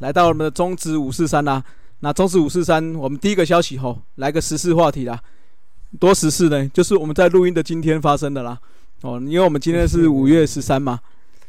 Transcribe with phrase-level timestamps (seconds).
[0.00, 1.64] 来到我们的中职五四三啦。
[2.00, 5.20] 那中职五四三，我们第一个消息吼，来个时事话题啦。
[5.98, 8.58] 多时事呢，就是我们在录音的今天发生的啦。
[9.02, 10.98] 哦，因为我们今天是五月十三嘛，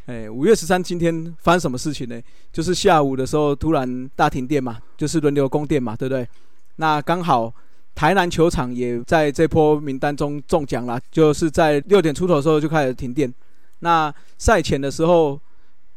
[0.08, 2.22] 哎，五月十三今天发生什么事情呢？
[2.52, 6.28] 就是下午的时候突然大停电嘛，就是轮流供电嘛，对不对？
[6.76, 7.54] 那刚好
[7.96, 13.34] 台南球场也在这波名单中中奖了，就是在六点出头的时候就开始停电。
[13.80, 15.40] 那赛前的时候，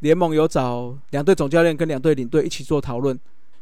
[0.05, 3.19] 联盟有找两队总教练跟两队领队一起做讨论。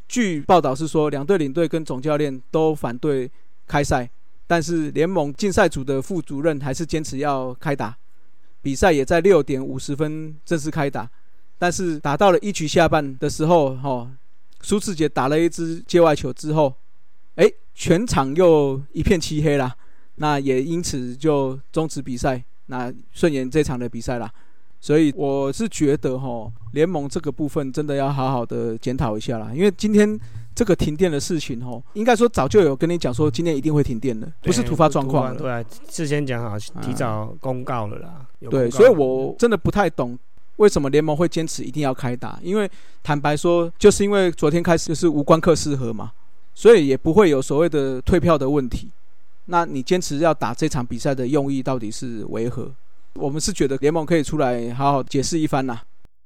[0.08, 3.30] 据报道是说，两队领队跟总教练都反对
[3.68, 4.10] 开赛。
[4.48, 7.96] 但是联盟竞赛组的副主任还是坚持要开打，
[8.60, 11.08] 比赛也在六点五十分正式开打。
[11.60, 14.10] 但是打到了一局下半的时候，哈，
[14.62, 16.74] 苏志杰打了一支界外球之后，
[17.36, 19.72] 哎，全场又一片漆黑啦。
[20.16, 24.28] 那也因此就终止比赛，那顺延这场的比赛啦。
[24.82, 30.20] 所以我是觉得，哈，联盟这个部分真的要好好的检讨一下啦，因为今天。
[30.54, 35.34] 这个停电的事情哦，应该说早就有跟你讲说今天一定会停电的，不是突发状况。
[35.34, 38.26] 对啊，事先讲好，提早公告了啦。
[38.50, 40.16] 对，所以我真的不太懂
[40.56, 42.70] 为什么联盟会坚持一定要开打，因为
[43.02, 46.12] 坦白说，就是因为昨天开始就是无关客适合嘛，
[46.54, 48.90] 所以也不会有所谓的退票的问题。
[49.46, 52.70] 那你坚持要打这场比赛的用意到底是为何？
[53.14, 55.80] 我们是觉得联盟可以出来好好解释一番呐。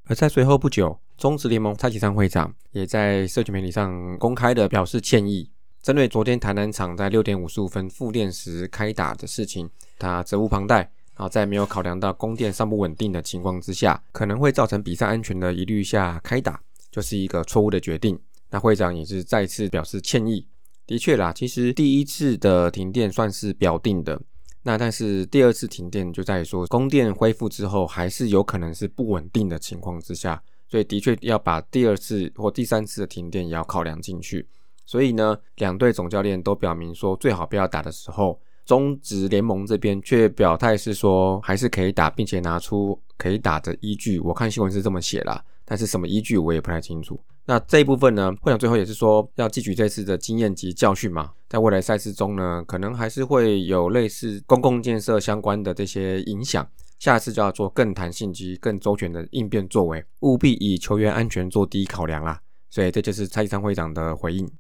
[0.05, 0.99] 而在随后不久。
[1.17, 5.51] 中职联盟蔡启昌会长也在社群媒体上公开的表示歉意，
[5.83, 10.91] 针对昨天台南场在六点五十五分复电时开打的事情，他责无旁贷。
[11.15, 18.19] 啊在没有考量到供电尚不稳定的情况之下，可能会造成比赛安全的疑虑下开打，就是一个错误的决定。
[18.51, 20.47] 那会长也是再次表示歉意。
[20.87, 24.21] 的确啦，其实第一次的停电算是表定的，
[24.67, 30.43] 那但是第二次停电就在于说供电恢复之后，还是有可能是不稳定的情况之下。
[30.67, 34.45] 所以的确要把第二次或第三次的停电也要考量进去。
[34.85, 44.19] 所以呢，两队总教练都表明说最好不要打的时候，中职联盟这边却表态是说还是可以打，并且拿出可以打的依据。
[44.19, 47.21] 我看新闻是这么写啦，但是什么依据我也不太清楚。
[47.49, 56.67] 那这一部分呢，会长最后也是说要汲取这次的经验及教训嘛，在未来赛事中呢，可能还是会有类似公共建设相关的这些影响。
[56.99, 62.41] 下次就要做更弹性及更周全的应变作为，务必以球员安全做第一考量啦。
[62.69, 64.51] 所以这就是蔡昌会长的回应。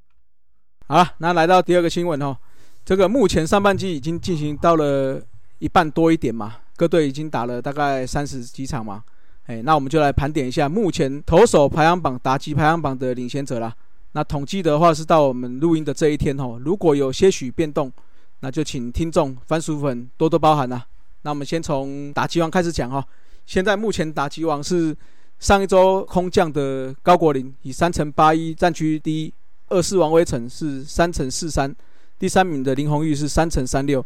[0.86, 2.36] 好了，那来到第二个新闻哦，
[2.84, 5.20] 这个目前上半季已经进行到了
[5.58, 9.02] 一半多一点嘛，各队已经打了大概三十几场嘛。
[9.46, 13.72] 哎，那我们就来盘点一下目前投手排行榜、打击排行榜的领先者啦。
[14.12, 17.92] 那统计的话是到我们录音的这一天哦，如果有些许变动，
[18.40, 20.84] 那就请听众番薯粉多多包涵啦。
[21.22, 23.04] 那我们先从打击王开始讲哈。
[23.44, 24.96] 现在目前打击王是
[25.38, 29.32] 上一周空降的高国林，以三乘八一占据第一；
[29.68, 31.70] 二四王威成是三乘四三；
[32.18, 34.00] 第三名的林红玉是三乘三六；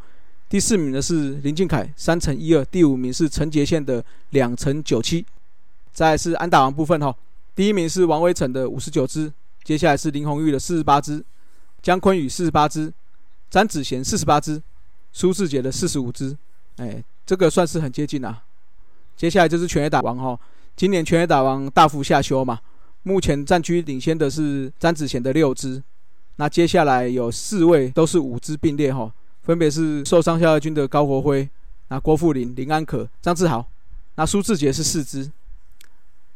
[0.51, 5.25] 第四名的是林俊凯三乘一二；第五名是陈杰宪的两乘九七。
[5.93, 7.15] 再是安打王部分哈，
[7.55, 11.25] 第一名是王威成的五十九支，接下来是林红玉的四十八支，
[11.81, 12.93] 姜坤宇四十八支，
[13.49, 14.61] 詹子贤四十八支，
[15.13, 16.37] 苏志杰的四十五支。
[16.79, 18.43] 哎，这个算是很接近啦。
[19.17, 20.37] 接下来就是全垒打王哈，
[20.75, 22.59] 今年全垒打王大幅下修嘛，
[23.05, 25.81] 目前战区领先的是詹子贤的六支，
[26.35, 29.13] 那接下来有四位都是五支并列哈，
[29.51, 31.51] 分别是受伤下二军的高国辉、
[31.89, 33.67] 那郭富林、林安可、张志豪，
[34.15, 35.29] 那苏志杰是四支。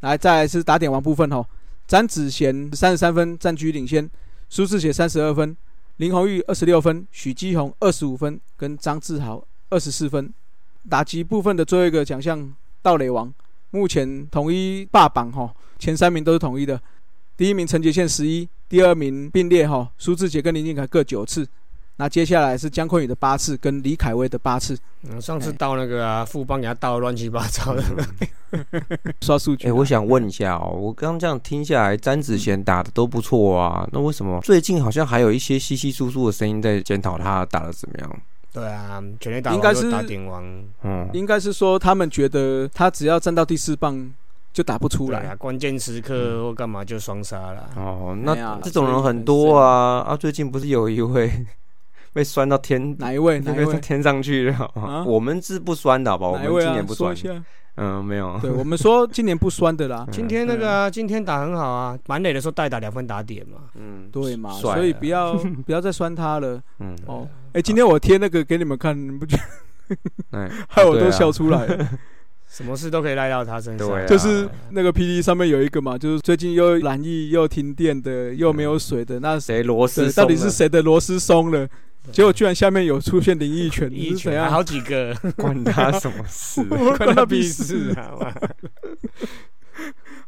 [0.00, 1.46] 来，再来是打点王部分哈，
[1.86, 4.10] 詹子贤三十三分占据领先，
[4.50, 5.56] 苏志杰三十二分，
[5.98, 9.46] 林红玉二十六分，许基宏二十五分，跟张志豪。
[9.70, 10.34] 二十四分，
[10.90, 12.52] 打击部分的最后一个奖项
[12.82, 13.32] 盗垒王，
[13.70, 16.80] 目前统一霸榜哈，前三名都是统一的，
[17.36, 21.46] 第一名陈杰宪十一，第二名并列哈，苏志杰跟林俊凯各九次，
[21.96, 24.76] 那接下来是姜昆宇的八次，跟李凯威的八次。
[25.08, 27.82] 嗯，上次到那个啊，富邦给他盗乱七八糟的，
[29.22, 29.68] 刷数据。
[29.68, 38.20] 哎，我想问一下哦，我刚刚这样听下来，詹子贤打的都不错啊，那为什么最近好像还有一些稀稀疏疏的声音在检讨他打的怎么样？
[38.52, 40.44] 对啊，全垒打应该是打点王，
[40.82, 44.12] 嗯，应该是说他们觉得他只要站到第四棒
[44.52, 47.70] 就打不出来啊，关键时刻或干嘛就双杀了。
[47.76, 50.16] 哦，那这种人很多啊啊！
[50.16, 51.30] 最近不是有一位
[52.14, 53.40] 被酸到天哪一位？
[53.40, 55.04] 哪一位天上去了？
[55.04, 56.28] 我们是不酸的，好吧？
[56.28, 57.14] 我们今年不酸。
[57.76, 58.38] 嗯，没有。
[58.40, 60.06] 对我们说今年不酸的啦。
[60.12, 63.62] 今天那个今天打很好啊，满垒的时候代打两分打点嘛。
[63.74, 65.34] 嗯，对嘛，所以不要
[65.66, 66.62] 不要再酸他了。
[66.78, 69.98] 嗯，哦，哎，今天我贴那个给你们看，你不觉得？
[70.38, 71.88] 哎， 害我都笑出来了。
[72.46, 73.88] 什么事都可以赖到他身上。
[73.88, 81.68] 对啊就是那个 P D 上面有一个嘛，就是最近又染疫又停电的，又没有水的，那谁螺丝到底是谁的螺丝松了？
[82.12, 84.50] 结果居然下面有出现灵异犬，一是怎样？
[84.50, 86.62] 好几个， 关他什么事？
[86.96, 88.12] 关他屁事啊！
[88.20, 88.34] 哇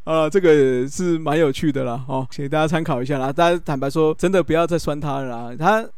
[0.04, 3.32] 啊， 这个是蛮有趣的啦，哦，请大家参考一下啦。
[3.32, 5.56] 大家坦白说，真的不要再酸他了啦。
[5.58, 5.88] 他，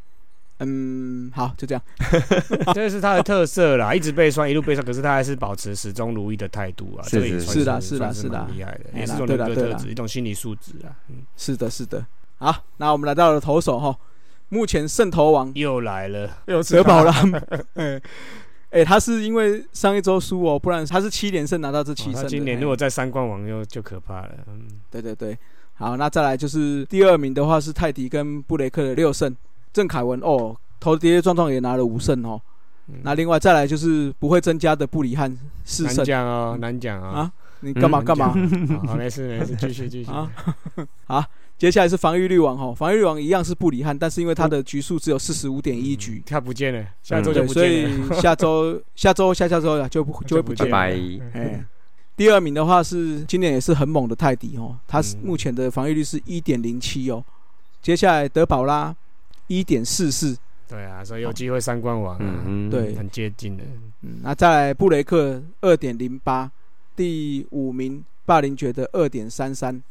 [0.61, 1.83] 嗯，好，就这样。
[2.75, 7.05] 这是他的特色啦，一直被酸，一路被酸，可是他还是保持始终如一的态度啊。
[7.05, 10.91] 是这个也是的是是啦是的是啦厉害的，也是一种人格特质，一种心理素质啊。
[11.09, 12.05] 嗯，是的，是的。
[12.39, 13.97] 好，那我们来到了投手哈，
[14.49, 15.53] 目前胜投王。
[15.55, 17.13] 又来了，有德保拉，
[17.75, 18.01] 哎。
[18.71, 24.31] 哎，他是因为上一周输哦，不然他是七连胜拿到这七哦他胜今年如果在三冠王又就可怕了。
[24.47, 24.61] 嗯，
[24.91, 25.39] 对对对，
[25.77, 29.35] 好，那再来就是第二名的话是泰迪跟布雷克的六胜，
[29.73, 32.39] 郑凯文哦，头跌跌撞撞也拿了五胜哦。
[32.89, 32.97] 嗯。
[33.03, 35.35] 那另外再来就是不会增加的布里汉
[35.65, 35.87] 四胜。
[35.87, 37.09] 难胜讲哦，难讲哦。
[37.09, 38.05] 啊，你干嘛嗯。
[38.05, 38.35] 干嘛？
[38.87, 40.11] 好，没事没事，继续继续。
[40.11, 40.31] 啊？
[41.09, 41.25] 好，
[41.59, 48.17] 接下来是防御率王哈，防御率王一样是布里汉，但是因为他的局数只有四十五点一局，他不见了，下周就对，不见了。
[48.17, 50.97] 以下周 下周下下周呀就不就会不见拜了。
[51.33, 51.41] 拜。
[51.41, 51.65] 哎，
[52.17, 57.25] 第二名的话是今年也是很猛的泰迪哦，他是嗯目前的防御率是一点零七哦。
[57.83, 58.95] 接下来德保拉
[59.49, 60.39] 一点四四，
[60.69, 63.65] 对啊，所以有机会三冠王啊，嗯嗯，对很接近的。
[64.03, 66.49] 嗯，那再来布雷克二点零八，
[66.95, 69.83] 第五名霸凌爵的二点三三。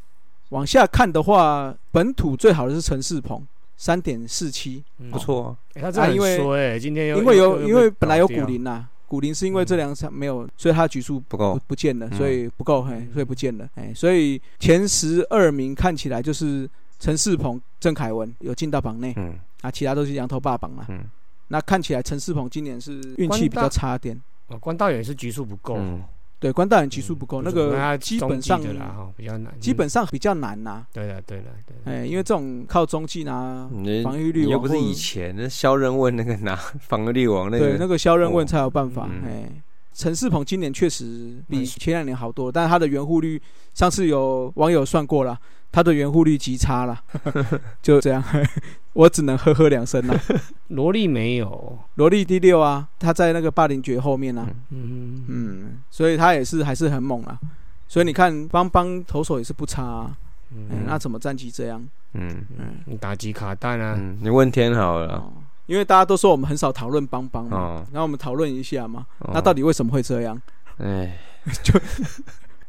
[0.49, 3.45] 往下看的话，本土最好的是陈世鹏
[3.75, 5.11] 三点四七，嗯。
[5.11, 12.17] 不错他真的很啊因为今天因为有因为本来有古林呐，古林是因为这两场没有，所以他的局数不不够，不见了，嗯。
[12.17, 19.38] 所以不够，嘿，所以不见了，哎，所以前十二名看起来就是陈世鹏、郑凯文有进到榜内，嗯。
[19.61, 20.85] 啊，其他都是羊头霸榜啦。
[20.89, 21.03] 嗯。
[21.49, 26.01] 那看起来陈世鹏今年是运气比较差点，哦关道也是局数不够，嗯，
[26.39, 33.69] 对，关大人级数不够，那他个基本上的啦哈，比较难，基本上比较难呐，对的对的对了，哎，因为这种靠中继拿
[34.03, 39.21] 防御率你又不是以前那肖任问那个拿 防御力王那个对那个，肖任问才有办法，嗯。
[39.27, 39.61] 哎。
[39.99, 43.41] 陈世鹏今年确实比嗯前两年好多，但是他的圆护率，
[43.73, 45.35] 上次有网友算过了，
[45.71, 46.99] 他的圆护率极差了，
[47.81, 48.23] 就这样，
[48.93, 50.19] 我只能呵呵两声了。
[50.69, 55.23] 萝莉没有，萝莉第六啊，他在那个霸凌爵后面啊，嗯。
[55.27, 57.39] 嗯，所以他也是还是很猛啊。
[57.87, 60.17] 所以你看，邦邦投手也是不差啊，
[60.51, 60.67] 嗯。
[60.71, 61.85] 哎那怎么战绩这样？
[62.13, 63.95] 嗯嗯，你打击卡弹啊？
[63.97, 65.31] 嗯，你问天好了，哦，
[65.67, 69.31] 因为大家都说我们很少讨论邦邦嘛，哦，然后我们讨论一下嘛，哦。
[69.33, 70.41] 那到底为什么会这样？
[70.79, 71.17] 哎，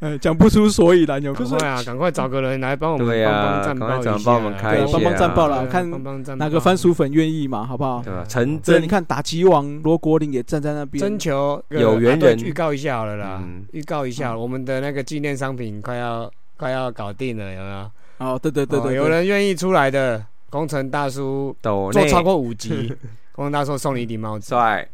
[0.00, 6.44] 呃，讲不出所以然，有就是赶快啊，赶快找个人来帮我们帮对啊帮战报一下赶快找帮我们开一下帮帮战报啦，对啊看帮帮战报。
[6.44, 8.00] 哪个番薯粉愿意嘛，好不好？
[8.04, 8.24] 对吧？
[8.28, 8.80] 陈，真。
[8.80, 12.38] 你看打击王罗国林也站在那边，征求有缘人。
[12.38, 17.90] 预告一下好了啦嗯，预告一下，我们的那个纪念商品快要快要搞定了，有没有？
[18.18, 22.92] 哦，对对对对，哦有人愿意出来的，工程大叔做超过五集，
[23.38, 24.48] 工程大叔送你一顶帽子。
[24.48, 24.84] 帅，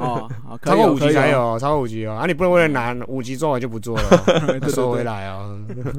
[0.00, 1.08] 哦， 好可以超过五哦可以哦。
[1.08, 4.02] 集才有，超过五级哦，啊，你不能为了拿五级做完就不做了。
[4.70, 5.56] 收回对，来哦。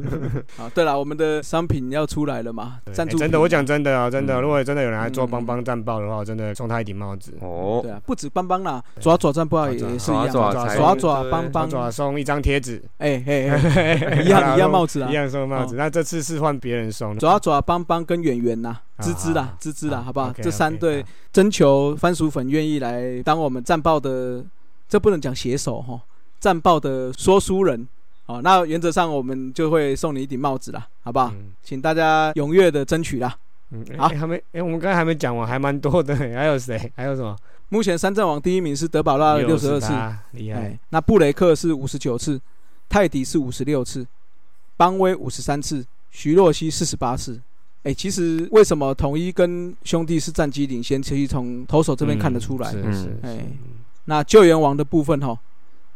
[0.58, 4.42] 好，对了，我们的商品要出来了嘛，对赞助哎真的，我讲真的啊，真的，嗯。
[4.42, 5.30] 如果真的有人来做嗯。
[5.32, 7.34] 帮帮战报的话，我真的送他一顶帽子。
[7.40, 7.80] 哦。
[7.82, 10.30] 对，啊，不止邦邦啦，爪爪战报也爪爪也是一样。
[10.30, 15.10] 爪爪爪对邦邦，抓送一张贴纸，哎哎哎，一样一样帽子啊。
[15.10, 15.76] 一，样送帽子。
[15.78, 24.44] 那这次是换别人送的，爪爪邦邦跟圆圆呐，啊芝芝啦好，芝芝啦，好好不好这三队征求番薯粉愿意来当我们战报的，
[24.88, 26.00] 这不能讲写手哈，
[26.40, 27.88] 战报的说书人。
[28.26, 31.30] 哦，那原则上我们就会送你一顶帽子啦，好不好？
[31.36, 33.36] 嗯请大家踊跃的争取啦。
[33.72, 36.90] 嗯，好哎还没，哎，我们刚才还没讲完，还蛮多的， 还有谁？
[36.96, 37.36] 还有什么？
[37.68, 42.40] 目前三战王第一名是德保拉六十二次，68，厉害哎。，那布雷克是五十九次，
[42.88, 44.08] 泰迪是五十六次，
[44.78, 47.42] 邦威五十三次，徐若曦四十八次。
[47.84, 51.02] 哎，其实为什么统一跟兄弟是战绩领先？
[51.04, 52.72] 其实从投手这边看得出来。
[52.72, 53.46] 嗯是是，哎是
[54.06, 55.38] 那救援王的部分哈，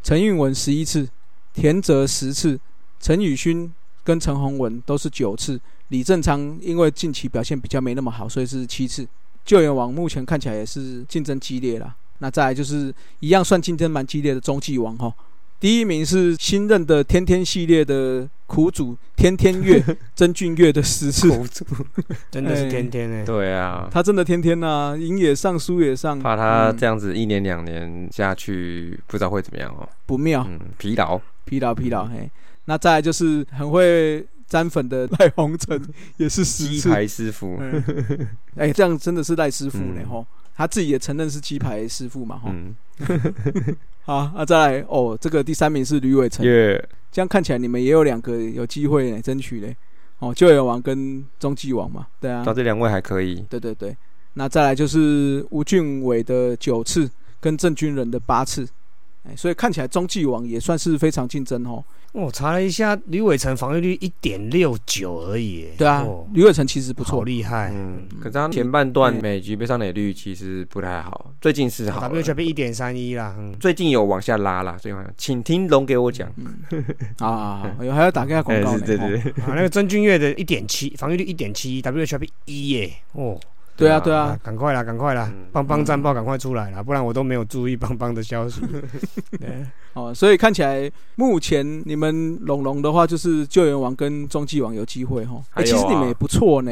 [0.03, 1.08] 陈韵文十一次，
[1.53, 2.60] 田泽十次，
[3.00, 9.08] 陈宇勋跟陈宏文都是九次，李正昌因为近期表现比较没那么好，所以是七次。
[9.46, 11.96] 救援王目前看起来也是竞争激烈啦。
[12.20, 15.13] 那再来就是一样算竞争蛮激烈的中继王哈，
[15.60, 19.84] 第一名是新任的天天系列的苦主天天月
[20.16, 21.66] 曾俊月的十次，苦主，
[22.30, 23.26] 真的是天天哎。
[23.26, 29.90] 对啊，他真的天天呐、赢也上，输也上，怕他嗯这样子一年两年下去，不知道会怎么样哦。
[30.06, 30.46] 不妙。
[30.48, 32.30] 嗯，疲劳，疲劳疲劳，嘿，
[32.66, 35.82] 那再来就是很会沾粉的赖鸿成，
[36.18, 38.28] 也是十次，鸡排师傅，嗯。
[38.56, 40.08] 哎、这样真的是赖师傅呢嗯。
[40.08, 40.28] 吼。
[40.58, 42.76] 他自己也承认是鸡排师傅嘛，哈、嗯，
[44.04, 49.78] 好，那再来哦，这个第三名是吕伟成，耶，这样看起来你们也有两个有机会呢争取嘞，
[50.18, 52.44] 哦，救援王跟中继王嘛，对啊。
[52.44, 53.96] 到，这两位还可以，对对对，
[54.34, 57.08] 那再来就是吴俊伟的九次
[57.40, 58.68] 跟郑军人的八次，
[59.24, 61.84] 哎，所以看起来中继王也算是非常竞争哦。
[62.24, 65.60] 我查了一下，吕伟成防御率一点六九而已。
[65.62, 65.74] 耶。
[65.78, 67.72] 对啊哦，吕伟成其实不好错，厉害。
[67.74, 69.20] 嗯，可是他前半段嗯。
[69.22, 76.28] 每局被上垒率其实不太好，最近是好了 WHP 一点三一啦，嗯，最近有往下拉啦，所以请听龙给我讲。
[77.20, 83.40] 啊有还要打给他广告呢，哦对对对，啊，那个曾俊岳的一点七防御率一点七，WHP 一耶，哦，
[83.77, 88.62] 对啊对啊，赶快啦，赶快啦嗯，邦邦战报赶快出来啦，不然我都没有注意邦邦的消息。
[89.39, 89.65] 对。
[89.93, 95.41] 哦，所以看起来目前你们龙龙的话，就是救援王跟中继王有机会哈。
[95.53, 96.72] 哎，其实你们也不错呢，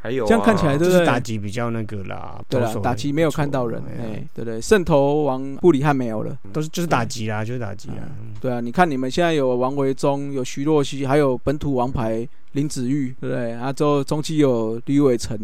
[0.00, 0.28] 还有啊。
[0.28, 0.92] 这样看起来对不对？
[0.92, 6.36] 就是打击比较那个啦，对了，打击没有看到人，哎，对对，圣头王布里汉没有了。
[6.52, 7.96] 都是就是打击啦，就是打击啦。
[8.20, 8.34] 嗯。
[8.40, 13.52] 对啊，你看你们现在有王维忠，有徐若曦，还有本土王牌林子玉，对不对？
[13.52, 15.36] 啊，之后中继有吕伟成，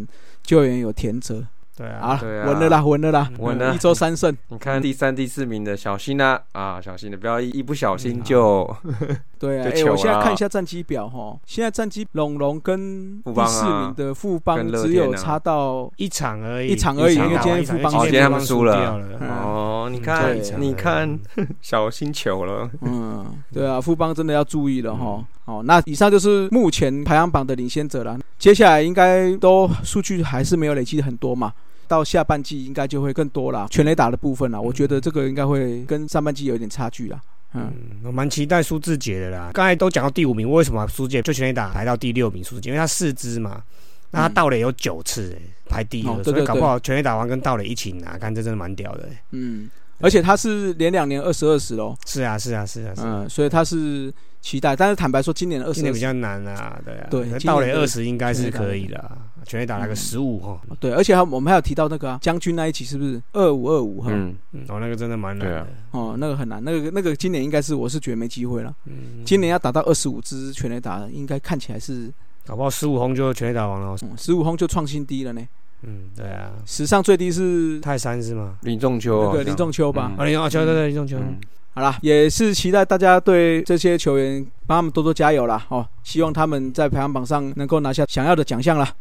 [0.46, 1.44] 救援有田泽，
[1.76, 2.46] 对啊，啊，对啊。
[2.46, 3.74] 稳了啦，稳了啦，稳了。
[3.74, 4.34] 一周三胜。
[4.48, 6.40] 你看第三、第四名的小心啊。
[6.52, 8.76] 啊，小心的，不要一一不小嗯心就
[9.38, 18.98] 对啊，哎、我现在看一下战绩表哈，现在战绩龙龙跟第四名的富邦只有差到一场而已，一场而已因为今天一场富邦因为哦今天他们输了。
[19.28, 21.18] 哦，你嗯看你看
[21.60, 25.22] 小心球了，嗯，对啊，富邦真的要注意了哈。
[25.46, 28.18] 好，那以上就是目前排行榜的领先者了。
[28.36, 31.52] 接下来应该都数据还是没有累积很多嘛，
[31.86, 33.68] 到下半季应该就会更多啦。
[33.70, 37.20] 全垒打的部分啦，我觉得这个应该会跟上半季有一点差距啦。
[37.54, 39.50] 嗯，嗯，我蛮期待苏志杰的啦。
[39.54, 42.42] 刚才都讲到第五名，为什么苏志杰就全垒打排到第六名？
[42.42, 43.62] 苏志杰因为他四支嘛，
[44.10, 49.18] 那他嗯盗垒有九次、欸，排第一，所以搞不好全垒打完跟盗垒一起拿，看这真的蛮屌的、欸。
[49.30, 53.22] 嗯，而且他是连两年二十二十喽，是啊，是啊，是啊，是啊。
[53.24, 59.96] 嗯，所以他是期待，但是坦白说，今年二十今年比较难啊，对啊，对可今年的盗垒二十应该是可以的啊，全垒打那个嗯。
[59.96, 63.20] 十五哈，对，而且还我们还有提到那个啊将军那一期是不是？
[63.32, 64.10] 二五二五哈？
[64.12, 65.58] 嗯，嗯，哦，那个真的蛮难的。
[65.60, 68.74] 啊，哦，那个很难，那个那个今年应该是我是觉得没机会了。
[68.84, 72.12] 嗯，今年要打到二十五支全垒打，应该看起来是
[72.46, 75.40] 搞不好十五轰就全垒打王了，十五轰就创新低了呢。
[75.88, 78.56] 嗯，对啊，史上最低是泰山是吗？
[78.62, 80.12] 林仲秋好像那个林仲秋吧？
[80.18, 81.38] 林仲秋，对对，林仲秋，嗯
[81.74, 88.92] 好啦，也是期待大家对这些球员帮他们多多加油啦哦，希望他们在排行榜上能够拿下想要的奖项啦。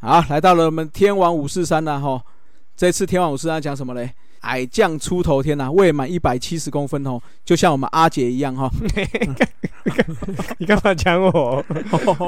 [0.00, 2.22] 好，来到了我们天王五四三了哈。
[2.76, 4.12] 这次天王五四三讲什么嘞？
[4.40, 8.70] 矮将出头天呐、未满一百七十公分哦，就像我们阿杰一样哈。
[10.58, 11.30] 你干嘛讲我？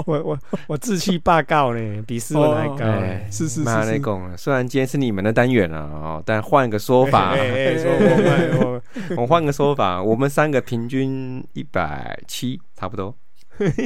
[0.07, 2.85] 我我我志气霸告呢，比斯文还高。
[2.85, 7.37] 呢哎，是是是妈是内讲，虽然今天是你们的单元啊，哦，但换个说法， 我
[8.23, 13.15] 们我我换个说法，我们三个平均一百七，差不多。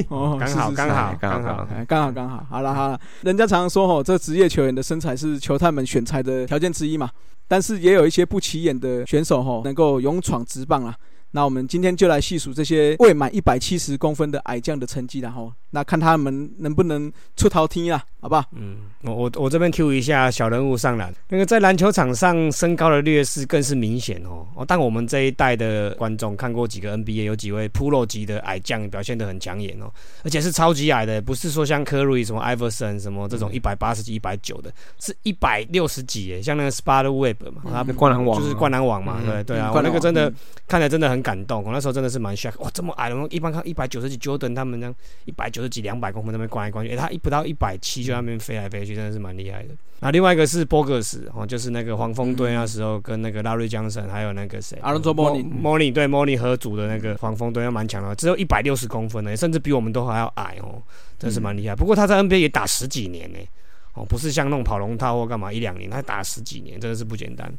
[0.07, 7.09] 哦，刚好刚好刚好刚好，哎，刚好刚好，好了好了，人家常常说吼，这职业球员的身材是球探们选材的条件之一嘛，
[7.47, 10.95] 但是也有一些不起眼的选手吼，能够勇闯直棒啊。
[11.35, 18.45] 那我们今天就来细数这些未满一百七十公分的矮将的成绩然后，那看他们能不能出头天啦，好不好？
[18.53, 24.47] 嗯，我我我这边 Q 一下小人物上篮，那个在篮球场上身高的劣势更是明显哦。
[24.55, 29.91] 哦，但我们这一代的观众看过几个 NBA，有几位 Pro 级的矮将表现得很抢眼哦，
[30.23, 40.35] 而且是超级矮的，不是说像 Curry 什么 Iverson 什么这种一百八十几、一百九的，是一百六十几耶，像那个 Spud Web 嘛，他那灌篮网就是灌篮网嘛，嗯对对啊，灌篮那个真的嗯。
[40.67, 44.93] 看起来真的很感动，我那时候真的是蛮 shock，哇，这么矮的，我一般看一百九十几 Jordan 他们这样
[45.25, 49.69] 一百九十几、两百公分那边逛来逛去，诶，他一不到一百七就在那边飞来飞去，真的是蛮厉害的。
[49.99, 60.81] 然后另外一个是波格斯哦，就是那个黄蜂队那时候跟那个拉瑞江神还有那个谁 Alonzo Mourning Mourning 对 Mourning 合组的那个黄蜂队，那蛮强的，只有一百六十公分呢，甚至比我们都还要矮哦，
[61.17, 61.75] 真是蛮厉害。
[61.75, 63.39] 不过他在 NBA 也打十几年呢。
[63.97, 67.49] 哦，不是像那种跑龙套或干嘛一两年，他打十几年，真的是不简单。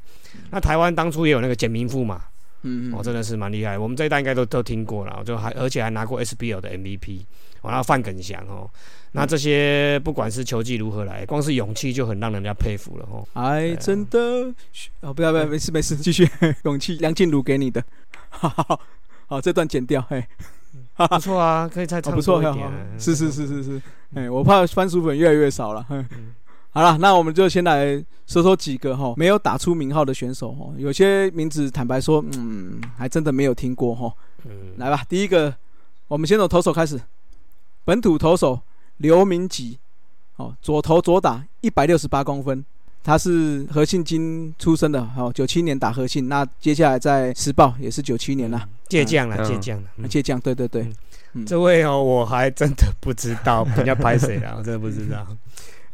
[0.51, 2.21] 那台湾当初也有那个简明富嘛，
[2.63, 3.79] 嗯哦，真的是蛮厉害。
[3.79, 7.21] 我们这一代应该都都听过了，就还而且还拿过 SBL 的 MVP。
[7.63, 8.69] 哦，然后范耿祥哦，
[9.13, 13.27] 那这些不管是球技如何来，光是勇气就很让人家佩服了哦。
[13.33, 14.19] 哎真的
[15.01, 16.29] 哦，不要不要，没事没事，继续。
[16.65, 17.83] 勇气，梁静茹给你的，
[18.29, 18.81] 好好
[19.27, 20.25] 好，这段剪掉，嘿，
[20.97, 22.73] 不错啊，可以再哦，唱不错，一点啊。
[22.99, 23.83] 是是是是是，
[24.15, 25.83] 哎，我怕番薯粉越来越少了。
[25.89, 26.07] 哼
[26.77, 34.13] 好了，那我们就先来说说几个哈没有打出名号的选手哈，有些名字坦白说，嗯，还真的没有听过哈。
[34.45, 35.55] 嗯，来吧，第一个，
[36.07, 37.01] 我们先从投手开始。
[37.87, 38.61] 本土投手
[38.99, 39.79] 刘明吉，
[40.37, 42.63] 哦，左投左打，一百六十八公分，
[43.03, 49.89] 他是和信金出生的，哦，九七年打和信，那接下来在时报也是九七年啦，借将了，嗯借将了。
[49.97, 50.93] 嗯借将，对对对，
[51.47, 55.27] 这位哦，我还真的不知道，人家拍谁了，我真的不知道。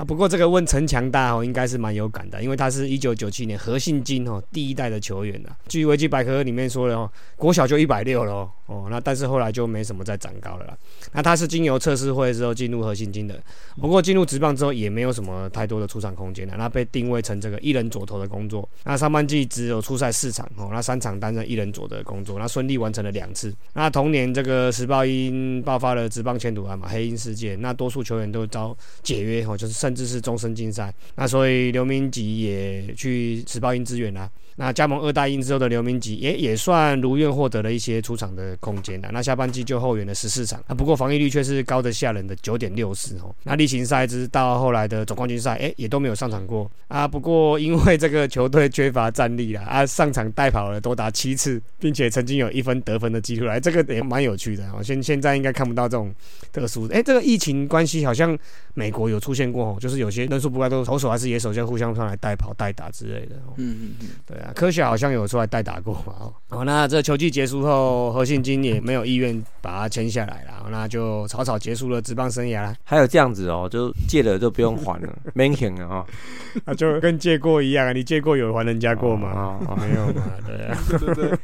[0.04, 5.56] 不过这个问陈强大哦，应该是蛮有感的，因为他是一九九七年何信金哦第一代的球员啊。
[5.68, 10.76] 据维基百科里面说的哦，国小就一百六了哦，那但是后来就没什么再长高了啦。
[11.12, 13.40] 那他是经由测试会之后进入何信金的，
[13.80, 18.68] 不过进入职棒之后也没有什么太多的出场空间了，那被定位成这个一人左投的工作。
[18.84, 23.54] 那上半季只有出赛四场哦，那三场担任一人左的工作，那顺利完成了两次。
[23.74, 30.92] 那同年这个时报因爆发了职棒迁赌案嘛，黑鹰事件，那多数球员都遭解约哦，就是甚至是终身禁赛。
[31.16, 34.30] 那所以刘明吉也去时报鹰支援啦。
[34.56, 39.10] 那加盟二大英之后的刘明吉也也算如愿获得了一些出场的空间啦。
[39.12, 43.34] 那下半季就后援了十四场，啊，不过防御率却是高的吓人的九点六四哦。
[43.44, 47.06] 那例行赛之到后来的总冠军赛，哎，也都没有上场过啊。
[47.08, 54.82] 不过因为这个球队缺乏战力啦，啊，上场代跑了多达七次，并且曾经有一分得分的记录来，这个也蛮有趣的哦。
[54.82, 56.14] 现现在应该看不到这种
[56.52, 58.38] 特殊的，哎，这个疫情关系好像
[58.74, 63.54] 美国有出现过哦，就是有些人数不怪都投手还是野手就互相上来代跑代打之类的哦。
[63.56, 66.14] 嗯嗯嗯，对啊，科学好像有出来代打过嘛。
[66.18, 72.74] 哦，哦那这球季结束后，何信金也没有意愿把他签下来了，哦那就草草结束了职棒生涯啦。
[72.84, 76.06] 还有这样子哦，就借了就不用还了 m a n k i n 了哈。
[76.66, 79.30] 啊，就跟借过一样啊，你借过有还人家过吗？
[79.34, 81.38] 哦哦没有嘛，对啊， 对对对，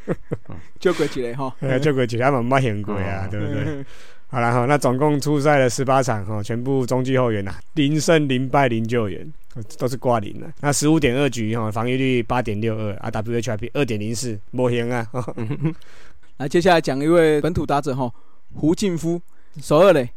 [0.81, 3.85] 就鬼起来哈，就过其他嘛没很贵啊，对不对？
[4.31, 9.27] 好了哈，那总共出赛了十八场哈，全部中继后援呐，零胜零败零救援，
[9.79, 10.47] 都是挂零的。
[10.61, 15.07] 那十五点二局哈，防御率八点六二啊，WHIP 二点零四，不行啊。
[16.39, 18.13] 来，接下来讲一位本土打者哈，
[18.55, 19.21] 胡进夫，
[19.61, 20.09] 首二垒，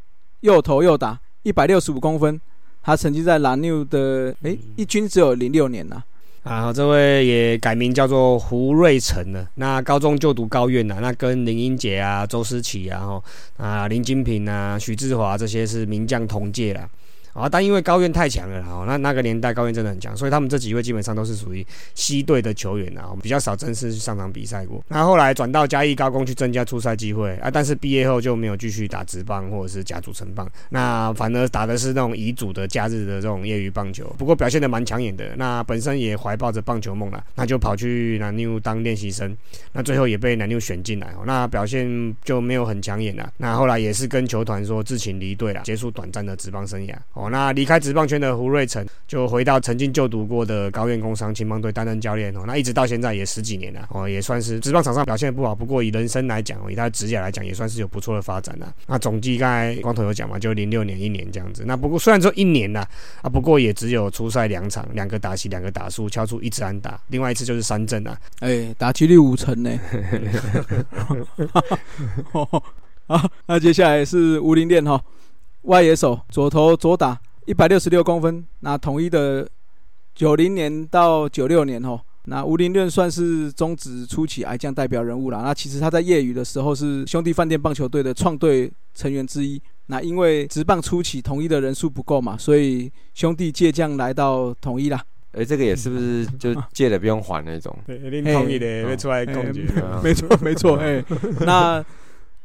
[0.41, 2.39] 又投又打，一百六十五公分，
[2.83, 6.03] 他曾经在蓝牛的诶一军只有零六年呐、
[6.43, 9.49] 啊，这位也改名叫做胡瑞成了。
[9.55, 13.23] 那高中就读高院呐，那跟林英杰啊、周思齐啊、吼
[13.57, 16.87] 啊林金平啊、许志华这些是名将同届啦。
[17.33, 21.65] 啊，但因为高院太强了啦，哦，那那个年代高院真的很强，所以他们这几位基本上都是属于
[21.95, 24.83] 西队的球员啊，比较少正式上场比赛过。
[24.87, 35.35] 那后来转到嘉义高工去增加出赛机会啊，但是毕业后就没有继续打职棒或者是甲组成棒，那反而打的是那种乙组的假日的这种业余棒球，不过表现的蛮抢眼的。
[35.37, 39.35] 那本身也怀抱着棒球梦啦，那就跑去南妞当练习生，
[39.71, 43.31] 那最后也被南妞选进来哦，那表现就没有很抢眼啦。
[43.37, 46.95] 那后来也是跟球团说自请离队了，结束短暂的职棒生涯。
[47.21, 58.73] 哦，那离开职棒圈的胡瑞成就回到曾经就读过的高院工商青棒队担任教练哦，那一直到现在也十几年了哦，也算是职棒场上表现不好，不过以人生来讲，以他的职业来讲，也算是有不错的发展了。
[58.87, 61.63] 那总计刚才光头有讲嘛，就零六年一年这样子。
[61.67, 62.87] 那不过虽然说一年啦，
[63.21, 68.17] 啊，不过也只有出赛两场，两个打席，两个打输，敲出一次安打，另外一次就是三振啊。
[68.39, 69.69] 哎，打击率五成呢。
[73.05, 74.99] 好，那接下来是吴林练哈，
[75.63, 78.45] 外野手，左投左打，一百六十六公分。
[78.61, 79.47] 那统一的
[80.15, 85.41] 九零年到九六年吼，那吴林练算是中职初期矮将代表人物啦。
[85.43, 89.61] 那其实他在业余的时候是兄弟饭店棒球队的创队成员之一。
[89.87, 95.01] 那因为职棒初期统一的人数不够嘛，所以兄弟借将来到统一啦。
[95.33, 97.77] 哎，这个也是不是就借了不用还那种？
[97.87, 99.65] 对，一定同意的，会出来攻击。
[100.03, 101.03] 没错，没错，哎，
[101.41, 101.83] 那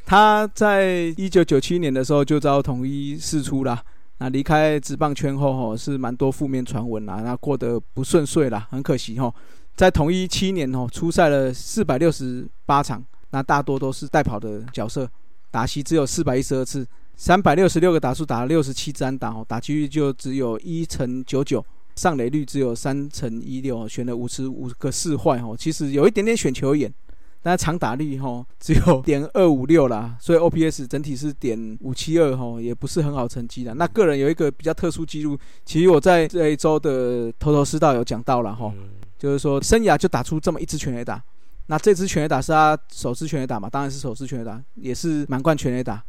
[0.06, 3.82] 他在一九九七年的时候就遭统一释出啦。
[4.18, 9.34] 那离开职棒圈后，吼是蛮多负面传闻啦，那过得不顺遂啦，很可惜吼。
[9.74, 15.10] 在统一七年吼，出赛了四百六十八场，那大多都是代跑的角色，
[15.50, 21.62] 打席只有四百一十二次，三百六十六个打数打了六十七支打，哦，打击率就只有一成九九。
[21.96, 26.92] 上垒率只有三成一六，选了五十五个四坏哦，其实有一点点选球眼，
[27.46, 33.72] 但长打率哈只有点二五六啦，所以 OPS 整体是点五七二哈，也不是很好成绩的。
[33.74, 38.74] 那个人有一个比较特殊记录，其实我在这一周的头头是道有讲到了哈，
[39.16, 41.22] 就是说生涯就打出这么一支全垒打，
[41.66, 46.02] 那这支全垒打是他首次全垒打嘛，当然是首次全垒打，也是满贯全垒打，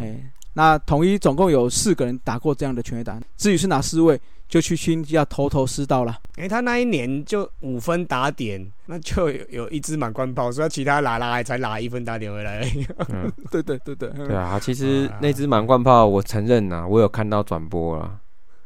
[0.00, 4.20] 哎，那统一总共有四个人打过这样的全垒打，至于是哪四位？
[4.52, 6.14] 就去新要头头是道了。
[6.36, 12.86] 哎、他那一年就五分打点，那就有有一支满贯炮，所以其他拉拉还才拿一分打点回来而已。
[13.08, 18.18] 嗯， 对对对对，嗯对啊，其实那只满贯炮，我承认呐，我有看到转播了。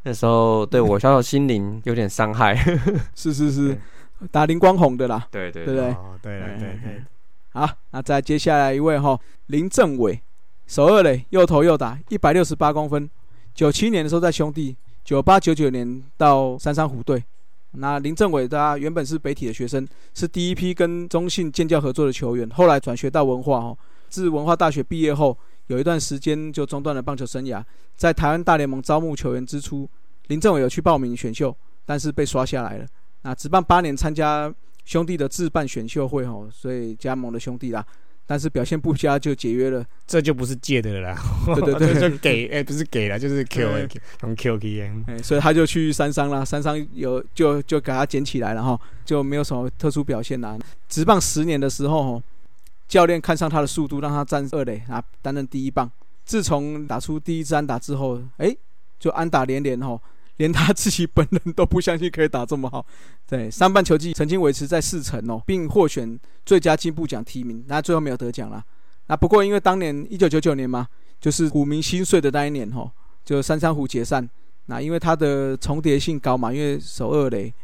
[0.02, 2.56] 那时候对我小小心灵有点伤害。
[3.14, 3.80] 是是是，
[4.32, 5.28] 打林光宏的啦。
[5.30, 7.02] 对对对对哦，对对对，
[7.50, 10.20] 好，那再接下来一位哈，林政伟，
[10.66, 13.08] 首二垒，右投右打，一百六十八公分。
[13.54, 17.22] 九七年的时候在兄弟，九八九九年到三山虎队。
[17.70, 23.78] 那林政伟他原本是北体的学生，是第一批跟中信建教合作的球员，后来转学到文化哦。
[24.08, 25.38] 自文化大学毕业后，
[25.68, 27.62] 有一段时间就中断了棒球生涯。
[27.94, 29.88] 在台湾大联盟招募球员之初，
[30.26, 32.86] 林政伟有去报名选秀，但是被刷下来了。
[33.22, 34.52] 那职棒八年参加。
[34.84, 37.84] 兄弟的自办选秀会哦，所以加盟了兄弟啦。
[38.26, 41.18] 但是表现不佳就解约了，这就不是借的了啦。
[41.46, 46.44] 对对对， 就给哎，不是给了，就是 Q 从 Q K 哎，所以他就去三商啦。
[46.44, 50.58] 三商有就就给他捡起来了哈，就没有什么特殊表现啦。
[50.88, 52.20] 直棒十年的时候，
[52.88, 55.88] 教练看上他的速度，让他站二垒啊，担任第一棒。
[56.24, 58.54] 自从打出第一支安打之后，哎，
[58.98, 60.00] 就安打连连哈。
[60.36, 62.84] 连他自己本人都不相信可以打这么好，
[63.26, 68.62] 对，上半球季曾经维持在四成哦，并获选最佳进步奖提名，那最后没有得奖啦。
[69.06, 70.86] 那不过因为当年一九九九年嘛，
[71.20, 72.90] 就是虎民心碎的那一年吼，
[73.24, 74.28] 就三山虎解散。
[74.66, 77.54] 那因为他的重叠性高嘛，因为守二垒，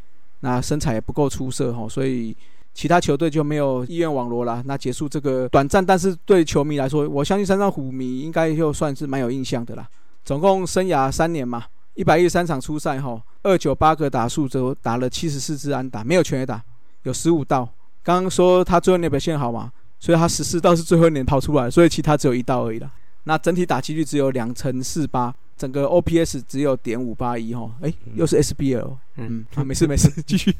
[0.41, 2.35] 那身材也不够出色吼，所以
[2.73, 4.63] 其他球队就没有意愿网罗了。
[4.67, 9.87] 那结束这个短暂，但是对球迷来说，我相信三山虎迷应该就算是蛮有印象的啦。
[10.25, 11.65] 总共生涯三年嘛。
[11.95, 16.63] 一百一十三场初赛后，二九八个打数，就打了七十四支安打，没有全垒打，
[17.03, 17.69] 有十五道。
[18.03, 22.91] 刚刚说他最后那表现好嘛，所以他十四道是最后一年跑出来，所以其他只有一道而已啦。
[23.25, 27.71] 那整体打击率只有两成四八，整个 OPS 只有点五八一哈。
[27.81, 30.57] 哎，又是 SBL，嗯，啊，没事没事，继续。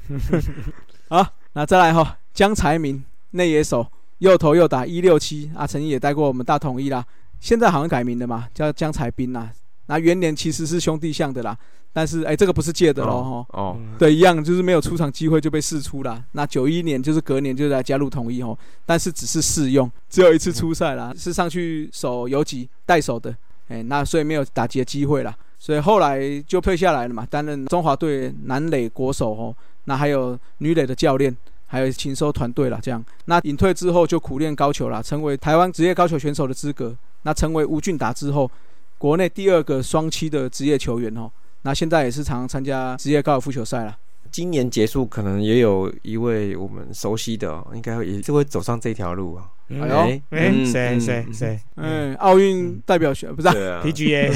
[1.09, 3.85] 好，那再来哈，江才明内野手，
[4.19, 7.05] 右投右打一六七啊，曾经也带过我们大统一啦，
[7.41, 9.51] 现在好像改名了嘛，叫江才斌啦。
[9.87, 11.57] 那元年其实是兄弟相的啦，
[11.93, 13.61] 但是哎，这个不是借的喽哈。
[13.61, 16.23] 哦，对，一样就是没有出场机会就被试出啦。
[16.33, 23.35] 那九一年就是隔年就来加入统一哦，但是只是试用，只有一次出赛啦，是上去守游击带手的，
[23.69, 33.05] 哎，那所以没有打击的机会啦，所以后来就退下来了嘛，担任中华队男垒国手哦，那还有女垒的教练，还有禽收团队了这样。
[33.25, 36.97] 那隐退之后就苦练高球啦，成为台湾职业高球选手的资格。
[37.25, 38.51] 那成为吴俊达之后。
[39.03, 41.29] 国内第二个双七的职业球员哦，
[41.63, 43.99] 那现在也是常常参加职业高尔夫球赛了。
[44.31, 49.51] 今年结束，可能也有一位我们熟悉的，应该也是会走上这条路啊。
[49.71, 51.61] 哎呦，哎，谁谁谁？
[51.75, 54.31] 嗯，奥运代表选不是 PGA。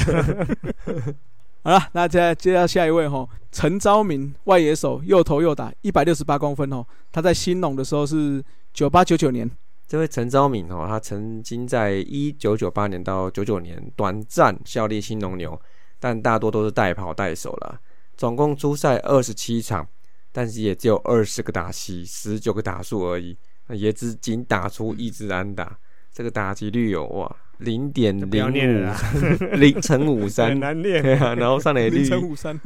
[1.63, 6.85] 好了，那再接到下一位哈，陈昭明，外野手，又投又打，一百六十八公分哦。
[7.13, 9.49] 他在新农的时候是九八九九年。
[9.87, 15.57] 这位陈昭敏哦，他曾经在一九九八年到九九年短暂效力新农牛，
[15.97, 17.79] 但大多都是代跑代手了。
[18.17, 19.87] 总共出赛二十七场，
[20.33, 23.37] 但是也只有二十个打席，十九个打数而已，
[23.69, 25.77] 也只仅打出一支安打。
[26.11, 28.91] 这个打击率有哇，零点零五，
[29.55, 31.01] 零乘五三，很难练。
[31.01, 32.09] 对啊，然后上垒率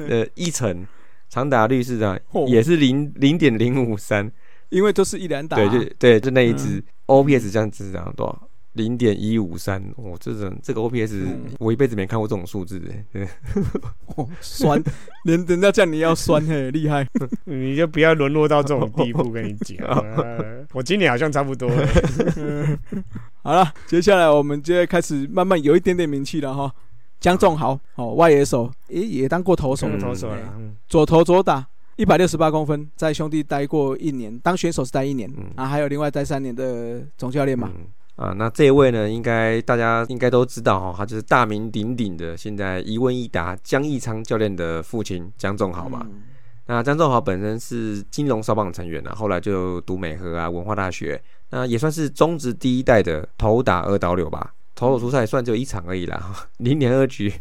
[0.10, 0.88] 呃一成，
[1.30, 4.32] 长打率是这样，也是零零点零五三。
[4.70, 6.82] 因为都是一两打，对，就对，就那一只
[7.12, 8.48] OPS 这样子，这样多少？
[8.74, 11.28] 零点一五三，哦，这种这个 OPS
[11.60, 12.80] 我一辈子没看过这种数字，
[13.12, 13.28] 对，
[14.40, 14.82] 酸，
[15.26, 17.06] 连人家叫你要酸，嘿，厉害，
[17.44, 19.86] 你就不要沦落到这种地步，跟你讲，
[20.72, 21.86] 我今年好像差不多了。
[23.44, 26.74] 好了，接下来我们就开始慢慢有一点点名气了哈。
[27.20, 30.38] 江仲豪，哦，外野手，诶，也当过投手，投手了，
[30.88, 31.68] 左投左打。
[32.02, 37.72] 一百六十八公分，在兄弟待过一年，当选手是待一年，啊，还有另外待三年的总教练嘛。
[38.16, 46.04] 啊，那这一位呢，应该大家应该都知道哈，他就是大名鼎鼎的，现在一问一答江义昌教练的父亲江仲豪嘛。
[46.66, 54.56] 那江仲豪本身是金融少棒成员啊，后来就读美和啊文化大学，那也算是中职第一代的头打二刀流吧。
[54.74, 57.32] 投手出赛算就一场而已啦，零点二局，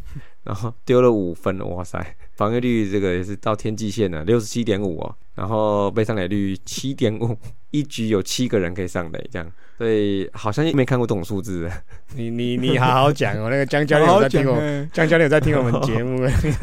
[0.45, 2.15] 然后丢了五分，哇塞！
[2.41, 5.15] 防御率这个也是到天际线了，六十七点五哦。
[5.35, 7.37] 然后被上垒率七点五，
[7.71, 9.47] 一局有七个人可以上垒，这样。
[9.77, 11.71] 所以好像没看过这种数字。
[12.17, 14.57] 你你你好好讲哦， 那个江教练有在听我，
[14.91, 16.23] 江教练有在听我们节目。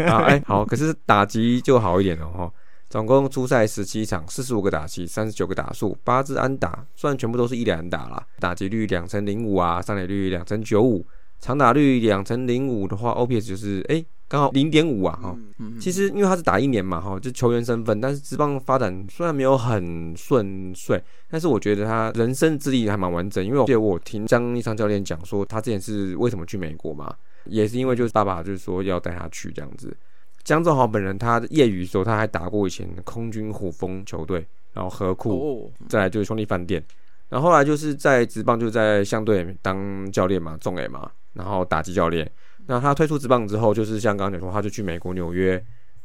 [0.10, 2.52] 啊哎，好，可是打击就好一点了哈。
[2.90, 11.06] 总共出赛十七场，四十五个打击，三十九个打数，八支安打，虽然全部都是一两打啦，打击率两成零五啊，上垒率两成九五，
[11.40, 14.04] 长打率两成零五的话，OPS 就是哎。
[14.30, 15.38] 刚好零点五啊，哈，
[15.80, 23.44] 其实因为他是打一年嘛，哈，就球员身份，但是职棒发展虽然没有很顺遂，但是我觉得他人生资历还蛮完整。
[23.44, 29.96] 因为我记得我听张一昌教练讲说，他之前是为什么去美国嘛，也是因为就是爸爸就是说要带他去这样子。
[30.44, 36.84] 江正豪本人他业余时候他还打过以前空军虎风球队，然后河库，再来就是兄弟饭店。
[37.30, 42.30] 然后后来就是在职棒就在相对当教练嘛，中 A 嘛，然后打击教练。
[42.68, 45.62] 那他退出职棒之后，就是像刚刚讲说，他就去美国纽约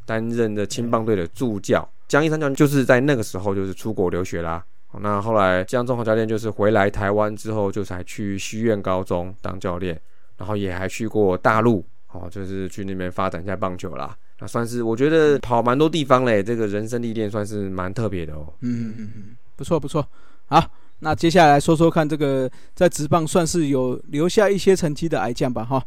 [0.07, 1.87] 担任的青棒队的助教。
[2.09, 4.65] 江一山教练就是在那个时候就是出国留学啦。
[5.01, 9.99] 那后来江中华教练就是回来台湾之后，就才去西苑高中当教练，
[10.37, 14.15] 然后也还去过大陆，哦，就是去那边发展一下棒球啦。
[14.39, 18.53] 那算是我觉得跑蛮多地方嘞，这个人生历练算是蛮特别的哦。
[18.61, 20.07] 嗯嗯嗯，不错不错。
[20.47, 20.63] 好，
[20.99, 25.83] 那接下来说说看这个在职棒算是有留下一些成绩的矮将吧哈。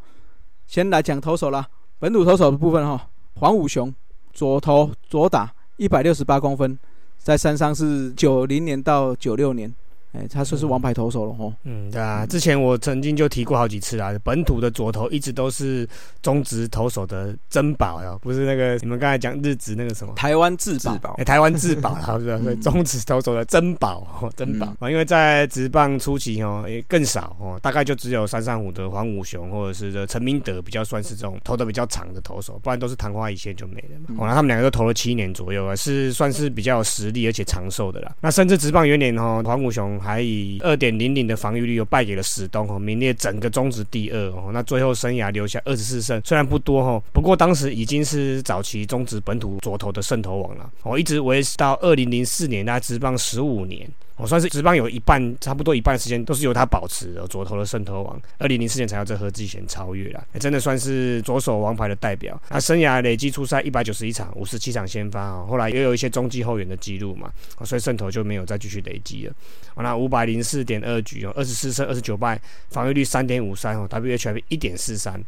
[0.68, 1.68] 先来讲投手啦，
[2.00, 3.94] 本土投手的部分哈，黄武雄
[4.34, 6.78] 左投左打，一百六十八公分。
[7.18, 9.74] 在山上是九零年到九六年，
[10.16, 11.54] 哎，他算是王牌投手了吼。
[11.64, 15.88] 嗯，对啊，之前我曾经就提过好几次啊，本土的左投一直都是
[16.22, 20.14] 中职投手的珍宝哟，不是那个你们刚才讲日职那个什么？
[20.16, 24.68] 台湾至宝，台湾自宝，好是是 中职投手的珍宝，珍宝。
[24.80, 34.16] 啊，因为在职棒初期哦，也更少哦，大概就只有三三五的黄武雄或者是这陈明德比较算是这种投的比较长的投手，不然都是昙花一现就没了嘛。
[34.20, 38.16] 哦，那他们两个都投了七年左右啊，是算是比较有实力而且长寿的啦。
[38.22, 44.52] 那甚至职棒元年哦，黄武雄还以二点零零的防御率又败给了史东哦，名列整个中职第二哦。
[44.54, 50.70] 那最后生涯留下二十四胜，虽然不多哦，不过当时已经是早期中职本土左投的胜投王了。
[50.84, 53.90] 哦，一直维持到二零零四年，那职棒十五年。
[54.18, 58.22] 我算是职棒有一半，差不多一半时间都是由他保持的左投的渗透王。
[58.38, 62.42] 二零零四年才有这何志贤超越了，真的算是左手王牌的代表。
[62.48, 67.30] 他生涯累计出赛一百九十一场，五十七场先发啊，后来也有一些中继后援的记录嘛，
[67.66, 69.34] 所以渗透就没有再继续累积了。
[69.76, 75.22] 那五百零四点二局哦，二十四胜二十九败，防御率三点五三哦，WHIP 一点四三。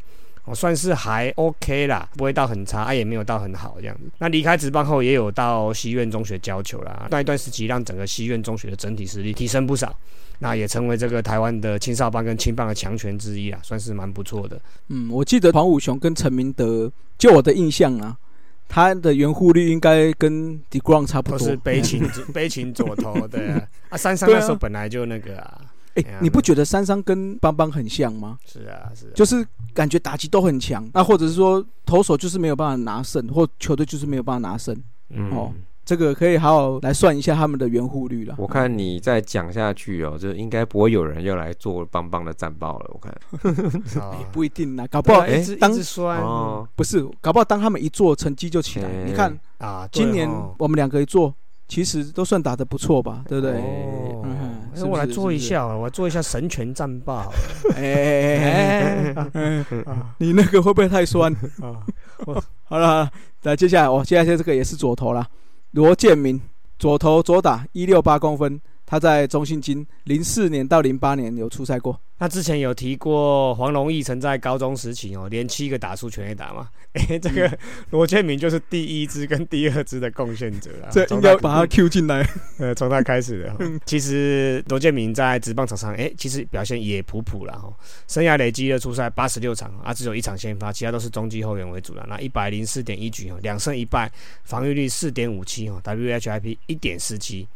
[0.48, 4.10] 我算是还 OK 啦，不会到很差，啊也没有到很好这样子。
[4.18, 9.94] 那离开职棒后，也有到西苑中学教球啦，那一段时期让整个西苑中学的整体实力提升不少，
[10.38, 14.60] 那也成为这个台湾的青少棒跟青棒的强权之一啊，算是蛮不错的。
[14.88, 18.16] 嗯，我记得黄武雄跟陈明德，就我的印象啊，
[18.68, 25.60] 他的圆护率应该跟 d g r o n 差不多，都是悲情 悲情左投对啊，啊三三那时候本来就那个啊。
[26.20, 28.38] 你不觉得三三跟邦邦很像吗？
[28.44, 34.76] 是啊，是啊，就是感觉打击都很强，那或者是说投手就是没有办法拿胜，或球队就是没有办法拿胜。
[35.32, 35.52] 哦，
[35.84, 38.34] 这个可以好好来算一下他们的圆弧率了。
[38.36, 42.90] 我看你再讲下去哦，就应该不会有人要来做邦邦的战报了。
[42.92, 43.14] 我看，
[44.30, 48.88] 不一定啦，搞不好哎，当酸哦，不是，搞不好当他们一做，成绩就起来。
[49.06, 51.34] 你看啊，今年我们两个一做，
[51.68, 53.62] 其实都算打得不错吧，对不对？
[54.74, 57.28] 那我来做一下，我来做一下神拳战霸。
[57.76, 59.14] 哎，
[60.16, 61.84] 你那个会不会太酸啊？
[62.64, 63.10] 好了，
[63.42, 65.26] 来接下来，我接下来这个也是左投了，
[65.72, 66.40] 罗建明，
[66.78, 68.60] 左投左打，一六八公分。
[68.90, 72.00] 他在中信金零四年到零八年有出赛过。
[72.20, 76.68] 那之前有提过黄龙义曾在高中时期哦，连七个打出全垒打嘛。
[76.94, 77.56] 哎，这个
[77.90, 80.88] 罗建明就是第一支跟第二支的贡献者啊。
[80.90, 82.26] 这应该把他 Q 进来。
[82.58, 83.56] 呃，从他开始的。
[83.84, 87.70] 其实罗建明在职棒场上，哎，其实表现也普普了哈。
[88.08, 92.04] 生涯累积的出赛八十六场啊，只有一场先发，其他都是中继后援为主了。
[92.08, 94.10] 那一百零四点一局哦，两胜一败，
[94.42, 97.46] 防御率四点五七哦，WHIP 一点四七。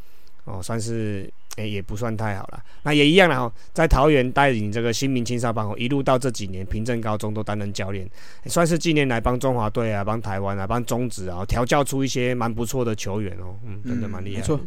[0.44, 2.60] 哦，算是诶，也不算太好了。
[2.82, 8.08] 那也一样了哈，在桃园带领这个新民青少棒哦，一路到这几年平镇高中都担任教练，
[8.46, 13.54] 算是近年来帮中华队啊、帮台湾啊、帮中职啊调教出一些蛮不错的球员哦。
[13.64, 14.40] 嗯，真的蛮厉害。
[14.40, 14.58] 没错。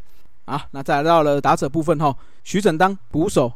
[0.45, 3.51] 啊，那再来到了打者部分哈，徐整当捕手，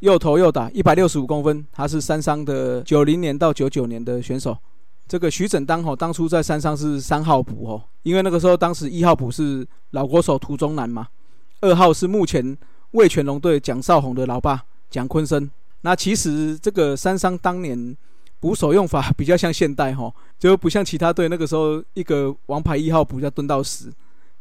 [0.00, 4.58] 又投又打，一百六十五公分，他是三商的九零年到九九年的选手。
[5.06, 11.06] 这个徐整当哈，当初在山上是三号捕哦，因为那个时候当时一号捕是老国手涂中南嘛。
[11.60, 12.56] 二号是目前
[12.92, 15.50] 魏全龙队蒋少红的老爸蒋坤生。
[15.82, 17.96] 那其实这个三商当年
[18.40, 23.92] 捕手用法比较像现代哈，就不像其他队那个时候一个王牌一号捕要蹲到死。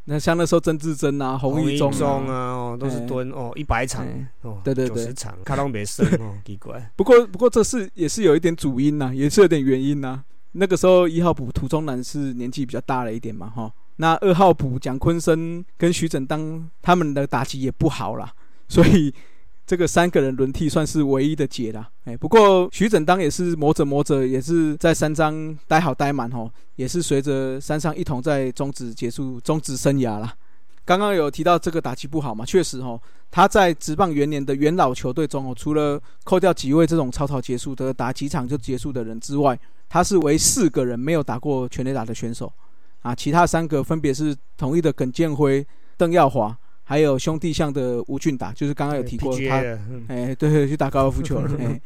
[0.06, 1.90] 那像那时候曾志珍啊、 洪一中
[2.28, 4.06] 啊，都是蹲哦一百场
[4.42, 6.92] 哦，对对对，九十场，卡隆别生哦，奇怪。
[6.98, 10.22] 不过不过这是也是有一点主因呐，也是有点原因呐。
[10.52, 13.72] 那个时候一号补涂中南是年纪比较大了一点嘛哈。
[13.98, 18.34] 那二号补蒋坤生跟徐整当他们的打击也不好啦，
[18.68, 19.14] 所以
[19.66, 21.90] 这个三个人轮替算是唯一的解啦。
[22.06, 30.36] 哎，不过徐整当也是磨着磨着，也是在三张待好待满吼，也是随着山上一同在终止结束终止生涯啦。
[30.84, 33.00] 刚刚有提到这个打击不好嘛，确实哦，
[33.32, 42.52] 他在职棒元年的元老球队中哦，除了扣掉几位这种草草结束的打几场就结束的人之外，他是唯四个人没有打过全垒打的选手。
[43.04, 49.62] 啊，其他三个分别是统一的耿建辉、邓耀华，还有兄弟象的吴俊达，就是刚刚有提过他，
[50.08, 51.52] 哎，对，去打高尔夫球了。
[51.60, 51.80] 哎，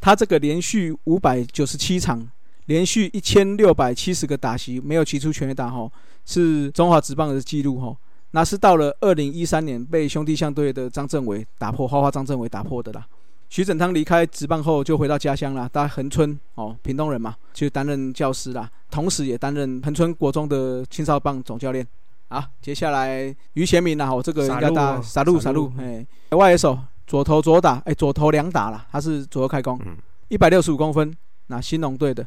[0.00, 2.26] 他这个连续五百九十七场，
[2.66, 5.90] 连续一千六百七十个打席没有骑出全垒打吼，
[6.24, 7.96] 是中华职棒的记录吼。
[8.30, 13.06] 那是到了二零一三年被兄弟象队的张政伟打破，花花张政伟打破的啦。
[13.54, 21.86] 徐整汤离开职棒后就回到家乡了，在恒春哦，屏东人嘛，就担任教师啦，同时也担任恒春国中的青少棒总教练。
[22.30, 29.78] 好，接下来于贤明啦，哦，这个应该打傻路傻路哎，外野手左投左打，哎，左投两打啦，他是左右开弓。
[29.86, 32.26] 嗯，一百六十五公分，那新农队的，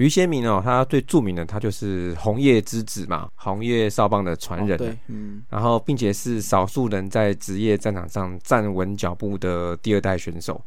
[0.00, 10.58] 于先明哦，他最著名的他就是红叶之子嘛，红叶少棒的传人对，嗯，然后并且是少数人在职业战场上站稳脚步的第二代选手。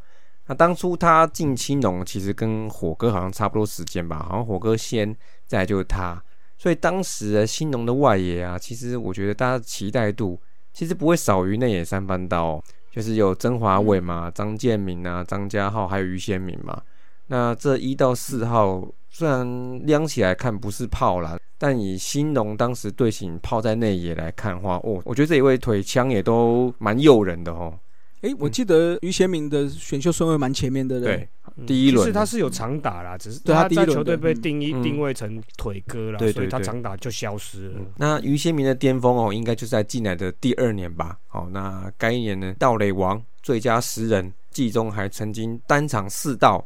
[0.46, 5.15] 那当初他进青龙，其实跟火哥好像差不多时间吧，好像火哥先，
[5.48, 6.22] 再来就是他。
[6.58, 10.39] 所以当时的新农的外野啊，其实我觉得大家期待度
[10.74, 16.80] 其实不会少于内野三番刀哦、就是有曾华伟嘛、张建明啊、张家浩还有于先明嘛。
[17.34, 27.74] 那这一到四号虽然亮起来看不是炮啦，但以新农当时队形炮在内野来看的话，哦，我觉得这一位腿枪也都蛮诱人的哦。
[28.22, 32.06] 哎，我记得于贤明的选秀顺位蛮前面的，不对，嗯第一轮。
[32.06, 34.84] 其实他是有长打啦，只是对他第一在球队被定义嗯。
[34.84, 36.46] 定位成腿哥啦，所以他对。
[36.46, 37.80] 对对长打就消失了。
[37.98, 41.17] 那于先明的巅峰哦，应该就是在进来的第二年吧。
[41.28, 46.65] 好，那该一年呢，盗垒王、最佳十人，季中还曾经单场四盗，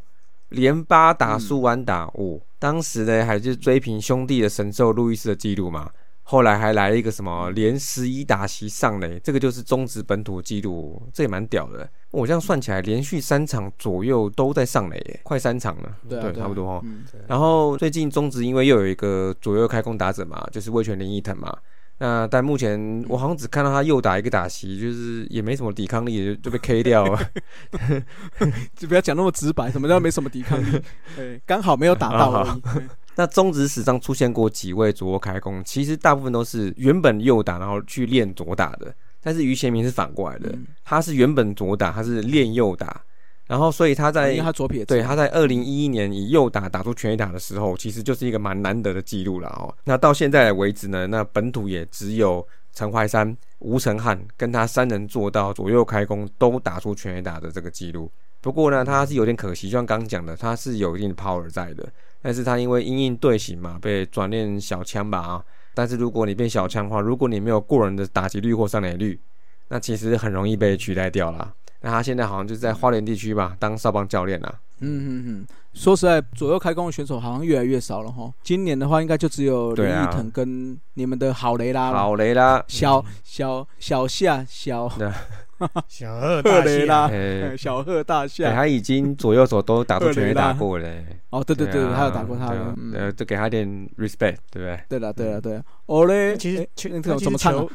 [0.49, 2.39] 连八打数完打哦。
[2.59, 5.89] 当时呢，还是追平兄弟的神兽路易斯的记录嘛。
[6.29, 11.89] 后来还来了一个什么连十一打席上垒，这个就是中职本土纪录，这也蛮屌的。
[12.11, 15.97] 我这样算起来，连续三场左右都在上垒耶，快三场了。
[16.09, 16.81] 对啊，对，对啊差不多哦。
[16.83, 21.55] 嗯，然后最近中职因为又有一个左右开弓打者嘛，就是魏权林一腾嘛。
[21.99, 27.19] 那但目前我好像只看到他右打一个打席，就是也没什么抵抗力，就就被 K 掉了。
[28.75, 30.81] 就不要讲那么直白，什么叫没什么抵抗力？
[31.15, 32.61] 对，刚好没有打到而已。
[32.75, 38.93] 嗯 那中职史上出现过几位左右开弓，其实大部分都是原本右打，然后去练左打的。
[39.23, 43.01] 但是于贤明是反过来的，嗯他是原本左打，他是练右打，
[43.47, 49.73] 然后所以他在因为他左撇子，对，他在二零一一年以右打打出全垒打的时候，其实就是一个蛮难得的记录了哦。
[49.85, 58.11] 那到现在为止呢，那本土也只有陈怀山、吴成汉跟他三人做到左右开弓都打出全垒打的这个记录。
[58.41, 61.87] 不过呢，他是有点可惜，就像刚刚讲的，他是有一定的 power 在的，
[62.21, 65.43] 但是他因为因应队形嘛，被转练小枪吧啊。
[65.73, 69.19] 但是如果你变小枪的话，如果你没有过人的打击率或上垒率，
[69.69, 71.53] 那其实很容易被取代掉啦。
[71.81, 74.53] 那他现在好像就是在花莲地区吧，当少棒教练啦。
[74.79, 78.31] 嗯嗯嗯，说实在，左右开弓的选手好像越来越少了哈。
[78.43, 80.07] 今年的话，应该就只有林对啊。
[80.07, 84.87] 奕腾跟你们的郝雷拉了，郝雷拉，小小小夏小
[85.87, 87.09] 小二赫大雷拉，
[87.57, 88.53] 小贺大对，夏。
[88.53, 90.87] 他已经左右手都打出全垒打过了。
[91.29, 92.53] 哦，对对对，啊他有打过他
[92.93, 93.67] 呃，就给他点
[93.97, 94.79] respect，对不对？
[94.89, 97.67] 对了对了对了，哦嘞，其实哎球那个他其实怎么唱？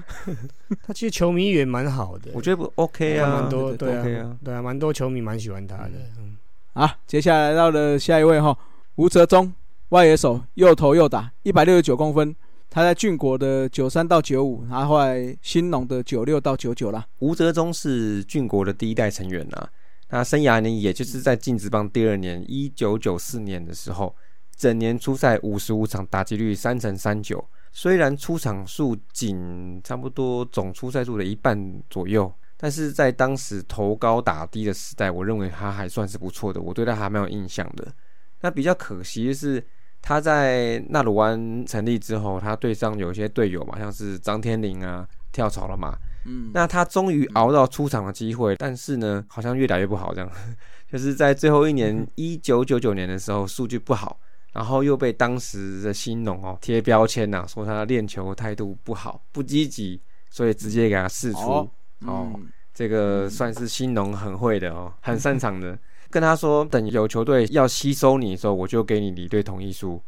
[0.87, 5.90] 他其实球迷也蛮好的，我觉得不 OK 啊，蛮多对啊啊，对啊，蛮多球迷蛮喜欢他的。
[6.18, 6.37] 嗯
[6.75, 8.57] 啊，接下来到了下一位哈，
[8.95, 9.53] 吴泽忠，
[9.90, 12.35] 外野手，右投右打，一百六十九公分。
[12.75, 17.07] 他在俊国的九三到九五，然后后来新农的九六到九九啦。
[17.19, 19.69] 吴泽忠是俊国的第一代成员呐、
[20.09, 24.17] 那生涯呢，也就是在进职棒第二年，一九九四年的时候，
[24.57, 27.45] 整年出赛五十五场，打击率三成三九。
[27.73, 37.93] 虽然出场数仅差不多总出赛数的一半左右，但是在当时投高打低的时代，我认为他还算是不错的，我对他还蛮有印象的。
[38.41, 39.63] 那比较可惜的是，
[40.03, 50.29] 他在纳鲁湾成立之后，他队上有一些队友嘛，像是张天林啊跳槽了嘛，嗯，那他终于熬到出场的机会，但是呢，好像越打越不好，这样，
[50.91, 54.19] 就是在最后一年 一九九九年的时候，数据不好，
[54.53, 61.38] 然后又被当时的新农哦贴标签呐、说他练球态度不好，不积极，所以直接给他释出。
[61.38, 61.71] 哦
[62.07, 65.79] 哦嗯这个算是新农很会的哦，很擅长的。
[66.13, 69.98] 跟他说，等有球队要吸收你的时候，我就给你离队同意书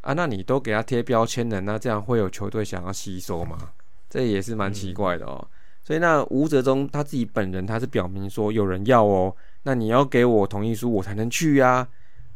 [0.00, 0.14] 啊。
[0.14, 3.58] 那你都给他贴标签了，那这样会有球队想要吸收吗？
[4.08, 5.46] 这也是蛮奇怪的哦。
[5.84, 11.86] 所以那吴哲中他自己本人他是表明说有人要哦，那你要给我同意书我才能去啊。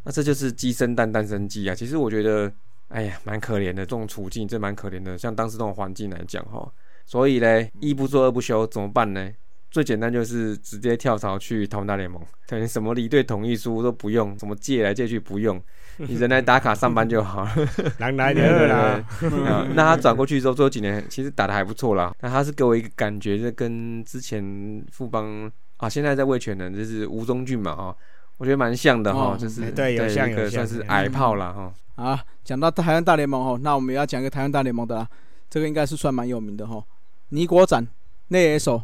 [0.04, 1.74] 那这就是鸡生蛋，蛋生鸡啊。
[1.74, 2.52] 其实我觉得，
[2.88, 5.16] 哎呀，蛮可怜的这种处境，这蛮可怜的。
[5.16, 6.70] 像当时这种环境来讲哈，
[7.06, 9.32] 所以嘞，一不做二不休，怎么办呢？
[9.76, 12.18] 最简单就是直接跳槽去台湾大联盟，
[12.48, 15.60] 对， 什么离队同意书都不用，什么借来借去不用，
[16.00, 17.50] 你人来打卡上班就好了。
[18.00, 19.04] 狼来的啦，
[19.46, 22.10] 啊那他转过去之后，最后几年其实打的还不错啦。
[22.22, 27.96] 那他是给我一个感觉，就跟之前富邦啊，现在在味全的就是吴宗俊嘛，哈，
[28.38, 31.70] 我觉得蛮像的哈，哦就是哎对有像一个有像算是矮炮啦哈。
[32.02, 35.06] 啊，讲到台湾大联盟哦，那我们也要讲一个台湾大联盟的啦，
[35.50, 36.82] 这个应该是算蛮有名的哈。
[37.28, 37.86] 尼国展
[38.28, 38.82] 内野手，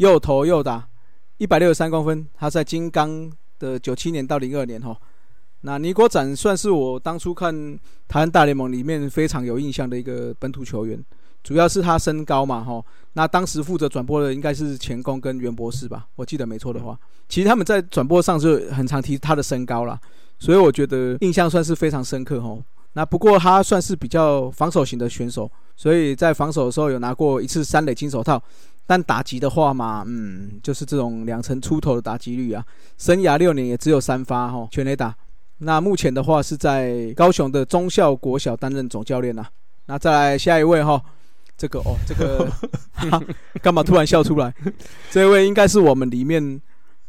[0.00, 0.88] 又投又打，
[1.36, 4.96] 一百六十三公分，他在金刚的九七年到零二年哈。
[5.60, 7.78] 那尼国展算是我当初看
[8.08, 10.98] 台湾大联盟里面非常有印象的一个本土球员，
[11.42, 12.82] 主要是他身高嘛哈。
[13.12, 16.98] 那当时负责转播的应该是钱工跟袁博士吧，我记得没错的话。
[17.28, 20.00] 其实他们在转播上就很常提他的身高啦，
[20.38, 22.58] 所以我觉得印象算是非常深刻哈。
[22.94, 28.42] 那不过他算是比较防守型的选手，所以在防守的时候有拿过一次三垒金手套，
[28.90, 32.64] 但打击的话嘛，嗯，就是这种两成出头的打击率啊，
[32.98, 35.14] 生涯六年也只有三发哈全垒打。
[35.58, 39.46] 那目前的话是在高雄的中校国小担任总教练呐、
[39.86, 41.00] 那再来下一位哈，
[41.56, 42.50] 这个哦，这个
[43.12, 43.22] 哈
[43.62, 44.52] 干嘛突然笑出来？
[45.08, 46.60] 这位应该是我们里面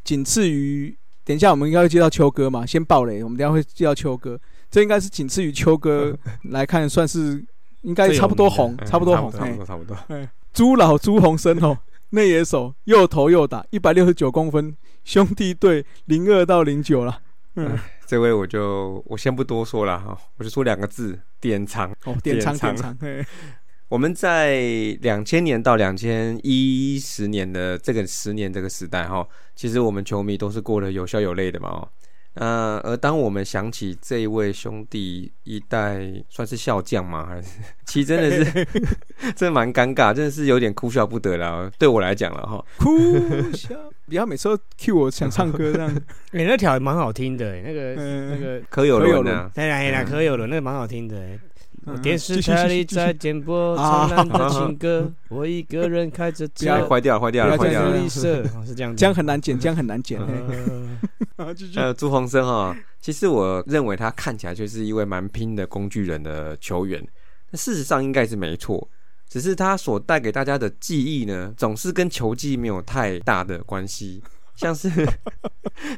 [0.04, 6.16] 仅次于，等一下我们应该会接到秋哥嘛，先爆雷，我们等一下会接到秋哥，这应该是仅次于秋哥
[6.52, 7.44] 来看，算是
[7.82, 9.98] 应该差不多红，嗯差不多红，差不多差不多。
[10.54, 11.78] 朱老朱洪生哦，
[12.10, 17.22] 内野手，又投又打，一百六十九公分，兄弟队零二到零九了。
[17.56, 21.90] 嗯，这位我就我先不多说了哈，我就说两个字：典藏。
[22.06, 23.26] 哦，典藏，典藏，嘿
[23.88, 24.60] 我们在
[25.02, 31.90] 两千年到两千一十年的这个十年这个时代哈，其实我们球迷都是过得有笑有泪的嘛哦。
[32.36, 37.26] 呃，而当我们想起这一位兄弟一代，算是笑将吗？
[37.26, 37.50] 还是
[37.86, 38.66] 其实真的是，
[39.36, 41.70] 真的蛮尴尬，真的是有点哭笑不得了。
[41.78, 42.90] 对我来讲了哈，哭
[43.54, 43.76] 笑，
[44.08, 45.94] 不要每次都 cue 我想唱歌这样。
[46.32, 51.18] 哎， 那条蛮好听的，那个嗯那个，柯有伦啊，当然啦，可有了，那个蛮好听的。
[51.86, 58.08] 嗯电视台里在点播啊灿烂的情歌， 我一个人开着车， 坏掉了，坏掉了，坏掉了绿。
[58.08, 59.00] 色，哦是这样子。
[59.00, 60.20] 这样很难剪，这样很难剪。
[60.20, 60.34] 嘿
[61.76, 67.04] 呃朱鸿生哈，其实我认为他看起来就是一位蛮拼的工具人的球员，
[67.50, 68.88] 那事实上应该是没错，
[69.28, 74.22] 只是他所带给大家的记忆呢，总是跟球技没有太大的关系。
[74.54, 74.92] 像是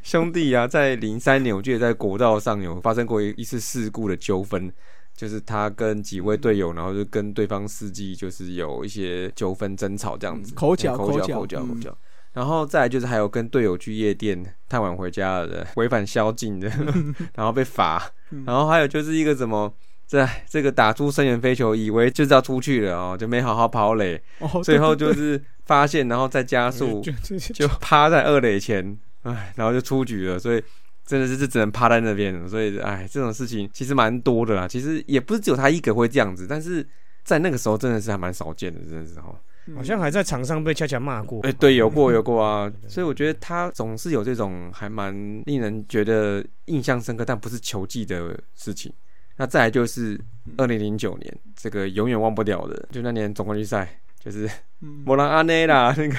[0.02, 4.72] 兄弟啊，在零三年，我记得在国道上有发生过一一次事故的纠纷，
[5.16, 11.98] 就是他跟几位队友，然后就跟对方司机就是有一些纠纷争吵这样子，嗯口角哎口角，口角口角。
[12.34, 16.68] 然后再来就是还有跟队友去夜店太晚回家的，违反宵禁的，
[17.36, 18.02] 然后被罚。
[18.32, 19.72] 嗯然后还有就是一个怎么，
[20.08, 27.04] 这这个打出深远飞球，以为就是要出去了哦，就没好好跑垒，哦，最后就是发现，然后再加速，
[27.54, 30.40] 就趴在二垒前，哎，然后就出局了。
[30.40, 30.64] 所以
[31.06, 32.48] 真的是是只能趴在那边。
[32.48, 34.68] 所以哎，这种事情其实蛮多的啦。
[34.68, 36.86] 其实也不是只有他一个会这样子，但是
[37.24, 39.34] 在那个时候真的是还蛮少见的，真的是哈。
[39.74, 41.40] 好像还在场上被恰恰骂过。
[41.44, 45.14] 哎、对，有过 有过啊，所以我觉得他总是有这种还蛮
[45.46, 48.92] 令人觉得印象深刻，但不是球技的事情。
[49.38, 50.20] 那再来就是
[50.58, 54.46] 二零零九年这个永远忘不了的，就那年总冠军赛，就是
[54.82, 56.16] 嗯莫兰阿内啦，那个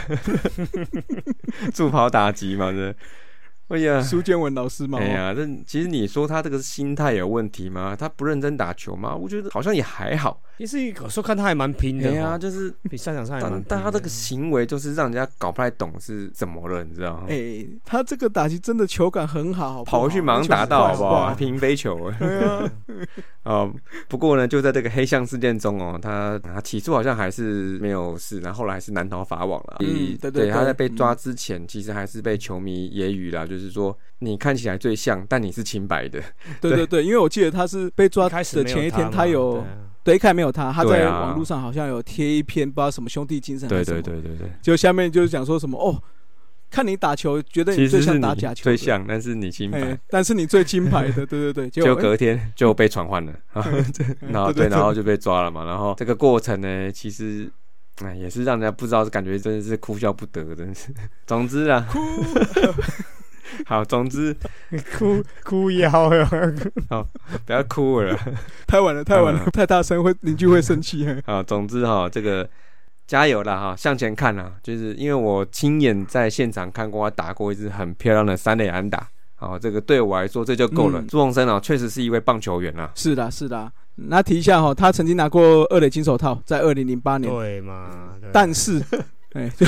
[1.74, 2.96] 助跑打击嘛，这，
[3.68, 7.96] 哎呀，苏建文老师嘛，哦哎呀，这其实你说他这个心态有问题吗？
[7.98, 9.14] 他不认真打球吗？
[9.14, 10.40] 我觉得好像也还好。
[10.56, 17.24] 其实有时候看他还蛮拼的哎呀，哦，就是比赛场上还蛮但他这个行为就是让人家搞不太懂是怎么了，你知道吗？
[17.28, 21.10] 哎，他这个打击真的球感很好，好好跑回去马上打到，好不好？
[21.10, 22.70] 哇平飞球， 对啊，
[23.44, 23.72] 哦，
[24.08, 29.78] 不过呢，就在这个黑象事件中哦，他他起初好像还是没有事，然后后来还是难逃法网了。
[29.80, 36.20] 嗯以对对对他在被抓之前，其实还是被球迷揶揄啦，就是说你看起来最像，但你是清白的。
[36.60, 39.66] 对对对，因为我记得他是被抓一开始的前一天，嘛他有对啊
[40.02, 46.02] 对，一开始没有他，他在网络上好像有贴一篇不知道什么兄弟精神，对对，对对对，就下面就是讲说什么哦，
[46.70, 53.32] 看你打球，觉得你最像打假球，最像，但是你清白哎。，但是你最金牌的，对对对， 就隔天就被传唤了，
[54.20, 55.64] 然后对，然后就被抓了嘛。
[55.64, 57.50] 然后这个过程呢，其实
[58.02, 60.92] 哎也是让人家不知道，感觉真的是哭笑不得，真是。
[61.26, 61.86] 总之啊，
[63.66, 64.34] 好，总之
[64.96, 67.06] 哭哭腰 哟，
[67.44, 68.18] 不要哭 了。
[68.66, 71.04] 太晚了，太晚了嗯，太大声会邻居会生气。
[71.06, 72.48] 嘿啊，总之哈，这个
[73.06, 81.00] 加油了哈，向前看啦，就是因为我亲眼在现场看过他打过一支很漂亮的三垒安打，好，这个对我来说这就够了。
[81.00, 82.90] 嗯朱鸿生啊，确实是一位棒球员啊。
[82.94, 83.70] 是的，是的。
[83.96, 88.10] 那提一下哈，他曾经拿过二垒金手套，在二零零八年，对嘛？
[88.20, 88.82] 对但是，
[89.34, 89.64] 哎，就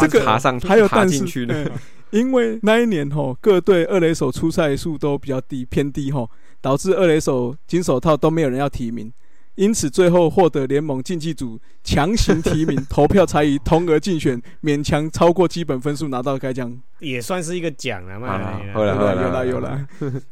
[0.00, 0.86] 这个爬上去还有
[1.26, 1.70] 去的嗯
[2.14, 9.12] 因为那一年吼各队二垒手出赛数都比较低偏低吼，导致二垒手金手套都没有人要提名，
[9.56, 16.72] 因此最后获得联盟竞技组强行提名， 投票才以同额竞选勉强超过基本分数拿到该奖。
[17.00, 18.60] 也算是一个奖了嘛。
[18.72, 19.86] 后来后来有啦有啦有啦，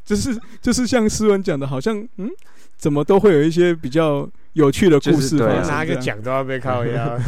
[0.05, 2.30] 就是就是像诗文讲的，好像嗯，
[2.76, 5.66] 怎么都会有一些比较有趣的故事就是啊。
[5.66, 7.18] 拿个奖都要被靠腰。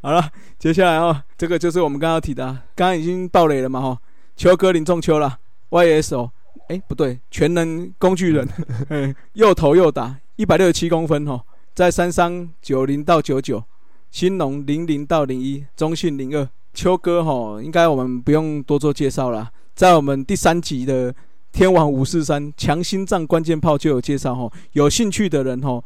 [0.00, 0.30] 好了，
[0.60, 2.44] 接下来哦，这个就是我们刚刚提的，
[2.76, 3.98] 刚刚已经爆雷了嘛哈，
[4.36, 5.38] 秋哥林仲秋了
[5.70, 6.30] ，YSO，
[6.68, 8.48] 哎不对，全能工具人，
[9.34, 11.42] 又投又打，一百六十七公分哈，
[11.74, 13.64] 在三商九零到九九，
[14.10, 21.12] 新农零零到零一，中信零二，秋哥哈，应该我们不用多做介绍了，在我们第三集的
[21.50, 25.82] 天王五四三强心脏关键炮就有介绍哈，有兴趣的人哈。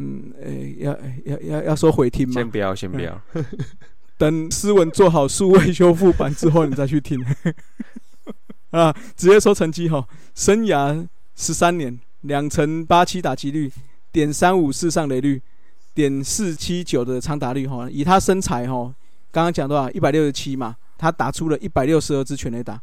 [0.00, 2.34] 嗯，诶、要要要要说回听吗？
[2.34, 3.20] 先不要，先不要。
[4.16, 7.18] 等斯文做好数位修复版之后，你再去听。
[8.70, 13.72] 啊，直接说成绩哈，生涯十三年，两成八七打击率，
[14.12, 15.42] 点三五四上垒率，
[15.94, 17.88] 点四七九的长打率哈。
[17.90, 18.94] 以他身材哈，
[19.32, 19.90] 刚刚讲多少？
[19.90, 22.80] 一百六十七嘛，他打出了一百六十二支全垒打，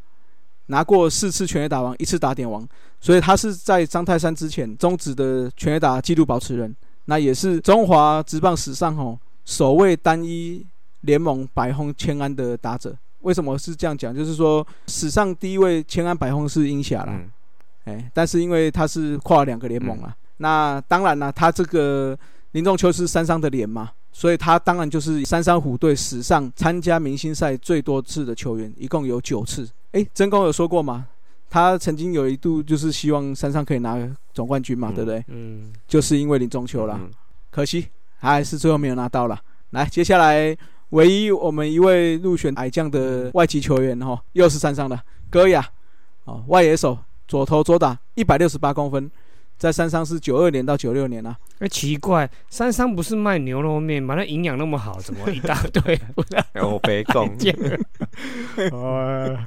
[0.66, 2.68] 拿过四次全垒打王，一次打点王，
[3.00, 6.76] 所以他是在张泰山之前终止的全垒打纪录保持人。
[7.06, 10.66] 那也是中华职棒史上吼首位单一
[11.02, 12.96] 联盟百轰千安的打者。
[13.22, 14.16] 为什么是这样讲？
[14.16, 17.14] 就是说史上第一位千安百轰是英侠啦，
[17.86, 22.16] 嗯，哎、但是因为他是跨两个联盟啊，那当然啦，他这个
[22.52, 29.68] 林仲秋是三商的脸嘛，所以他当然就是三商虎队史上参加明星赛最多次的球员，一共有九次。
[29.94, 31.08] 哎、曾公有说过嘛，
[31.56, 33.98] 他曾经有一度就是希望山上可以拿
[34.34, 35.24] 总冠军嘛，嗯对不对？
[35.30, 37.00] 嗯，就是因为林中秋了。
[37.02, 37.10] 嗯
[37.50, 37.88] 可惜
[38.20, 39.40] 他还是最后没有拿到了。
[39.70, 40.54] 来，接下来
[40.90, 45.00] 唯一我们一位入选矮将的外籍球员哈，又是山上的
[45.30, 45.66] 戈雅
[46.26, 49.10] 哦，外野手，左投左打，一百六十八公分，
[49.58, 51.36] 在三商是九二年到九六年啊。
[51.60, 54.16] 哎，奇怪，三商不是卖牛肉面吗？
[54.16, 56.00] 那营养那么好，怎么一大堆
[56.62, 57.56] 我别讲，见？
[58.72, 59.38] 哦，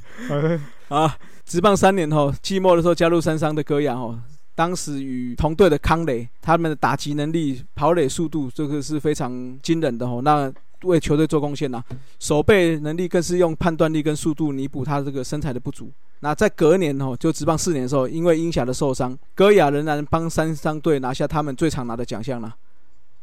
[0.88, 4.18] 啊，职棒三年后，季末的时候加入三商的戈雅哦，
[4.54, 10.20] 当时与同队的康磊，他们的打击能力、跑垒速度，这个是非常惊人的哦。
[10.24, 10.50] 那
[10.82, 11.82] 为球队做贡献呐，
[12.18, 15.92] 守备能力更是用判断力跟速度弥补他这个身材的不足。
[16.20, 22.54] 那在隔年哦，就职棒四年的时候，因为英侠的受伤，戈雅仍然帮三商队拿下他们最常拿的奖项了。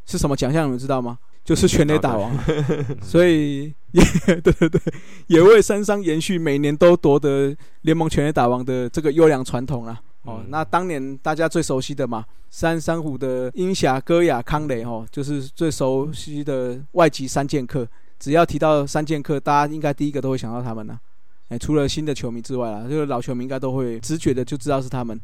[0.05, 0.67] 是什么奖项？
[0.67, 1.17] 你们知道吗？
[1.43, 2.31] 就是全垒打王。
[3.01, 4.03] 所以也
[4.41, 4.81] 对对对，
[5.27, 9.99] 也为三商延续每年都夺得联盟全垒打王的这个优良传统啦。
[10.23, 17.87] 哦，嗯那当年大家最熟悉的嘛，三山虎的英侠戈雅康雷哦，就是最熟悉的外籍三剑客。
[18.17, 20.99] 只要提到三剑客，大家应该第一个都会想到他们啦。
[21.49, 25.19] 哎，除了新的球迷之外啦，就是老球迷应该都会直觉的就知道是他们。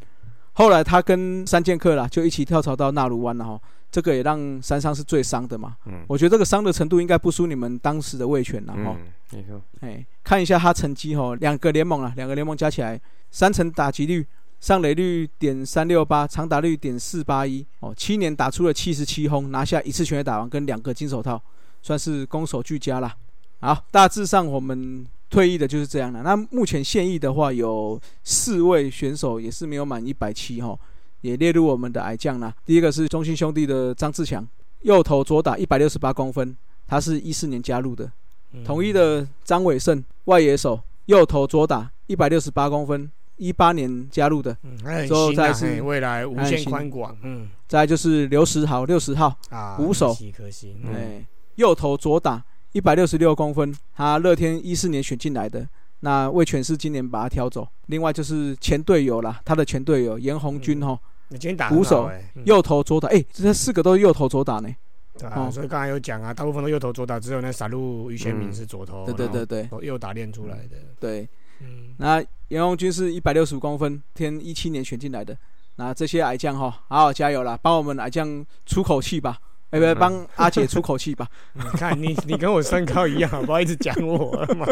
[0.53, 3.59] 后来他跟三剑客啦就一起跳槽到纳鲁湾了哈，
[3.89, 5.77] 这个也让三商是最伤的嘛。
[5.85, 8.97] 嗯我觉得这个伤的程度应该不输你们当时的卫权了哈。
[8.99, 12.99] 嗯，没错，哎，看一下他成绩哈，两个联盟啊，两个联盟加起来，
[13.31, 14.27] 三成打击率，
[14.59, 21.41] 上垒率点三六八，长打率点四八一，哦，七年打出了七十七轰，拿下一次全垒打王跟两个金手套，
[21.81, 23.15] 算是攻守俱佳啦。
[23.61, 26.21] 好，大致上我们退役的就是这样了。
[26.21, 30.77] 那目前现役的话，有四位选手也是没有满一百七哈，
[31.21, 32.53] 也列入我们的矮将啦。
[32.65, 34.45] 第一个是中信兄弟的张志强，
[34.81, 36.55] 右投左打一百六十八公分，
[36.85, 38.05] 他是一四年加入的。
[38.53, 44.55] 嗯统一的张伟胜，外野手，右投左打，一百六十八公分，一八年加入的。
[44.63, 51.25] 嗯，还很之后新啊再是未来无限宽广，嗯再就是刘十豪，六十号，啊，捕手可惜可惜，嗯哎、
[51.55, 52.43] 右投左打，
[52.73, 55.67] 一百六十六公分，他乐天一四年选进来的。
[55.99, 57.67] 那魏全是今年把他挑走。
[57.87, 62.09] 另外就是前队友啦，他的前队友严红军哈，你今天打鼓手
[62.45, 64.69] 右投左打，哎、这四个都是右投左打呢。
[65.17, 71.27] 对啊，哦所以刚才有讲啊，大部分都右投左打，只有那傻路于贤明嗯是左投，对对对对右打练出来的，对，
[71.59, 75.37] 嗯，那严红军是一百六十五公分，天一七年选进来的。
[75.75, 79.37] 那这些矮将哈，好好加油啦，帮我们矮将出口气吧，
[79.79, 81.27] 哎、不，帮阿姐出口气吧。
[81.53, 84.67] 你 看你你跟我身高一样，不好一直讲我妈，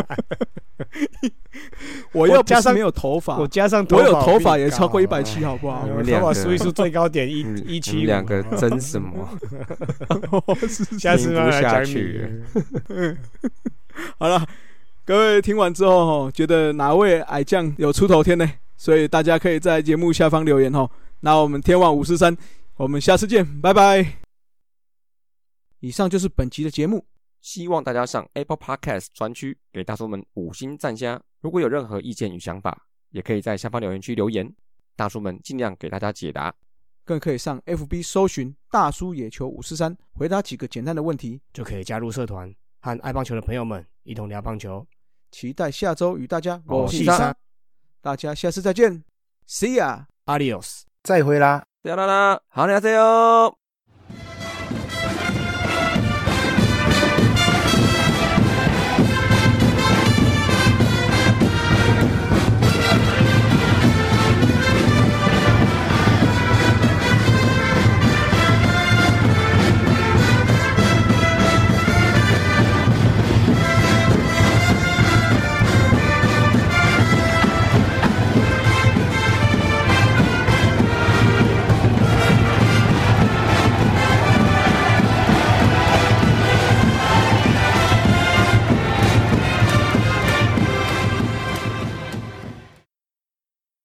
[2.11, 5.91] 我又不加上是没有头发，我加上我有头比发也超过一百七，好不好你？
[5.91, 9.27] 我们两个头发数一数最高点一一七们两个争什么？
[10.99, 11.93] 下次慢慢来讲听
[12.87, 13.17] 不下你。
[14.17, 14.45] 好了，
[15.05, 18.49] 各位听完之后哈，觉得哪位矮将有出头天呢？
[18.77, 20.89] 所以大家可以在节目下方留言哈。
[21.21, 22.35] 那我们天网五四三，
[22.77, 24.28] 我们下次见，拜拜。
[25.79, 27.05] 以上就是本期的节目，
[27.39, 31.21] 希望大家上 Apple Podcast 专区给大叔们五星赞加。
[31.39, 34.53] 如果有任何意见与想法，也可以在下方留言区留言，
[34.97, 36.53] 大叔们尽量给大家解答。
[37.05, 44.85] 更可以上 FB 搜寻“大叔野球五四三”，回答几个简单的问题，就可以加入社团，和爱棒球的朋友们一同聊棒球。
[45.31, 47.35] 期待下周与大家我是是三
[48.01, 49.03] 大家下次再见
[49.47, 50.05] ，See ya。
[50.25, 50.81] Adios。
[51.03, 51.63] 再会啦。
[51.83, 53.58] 啦啦啦，好，你好，加油！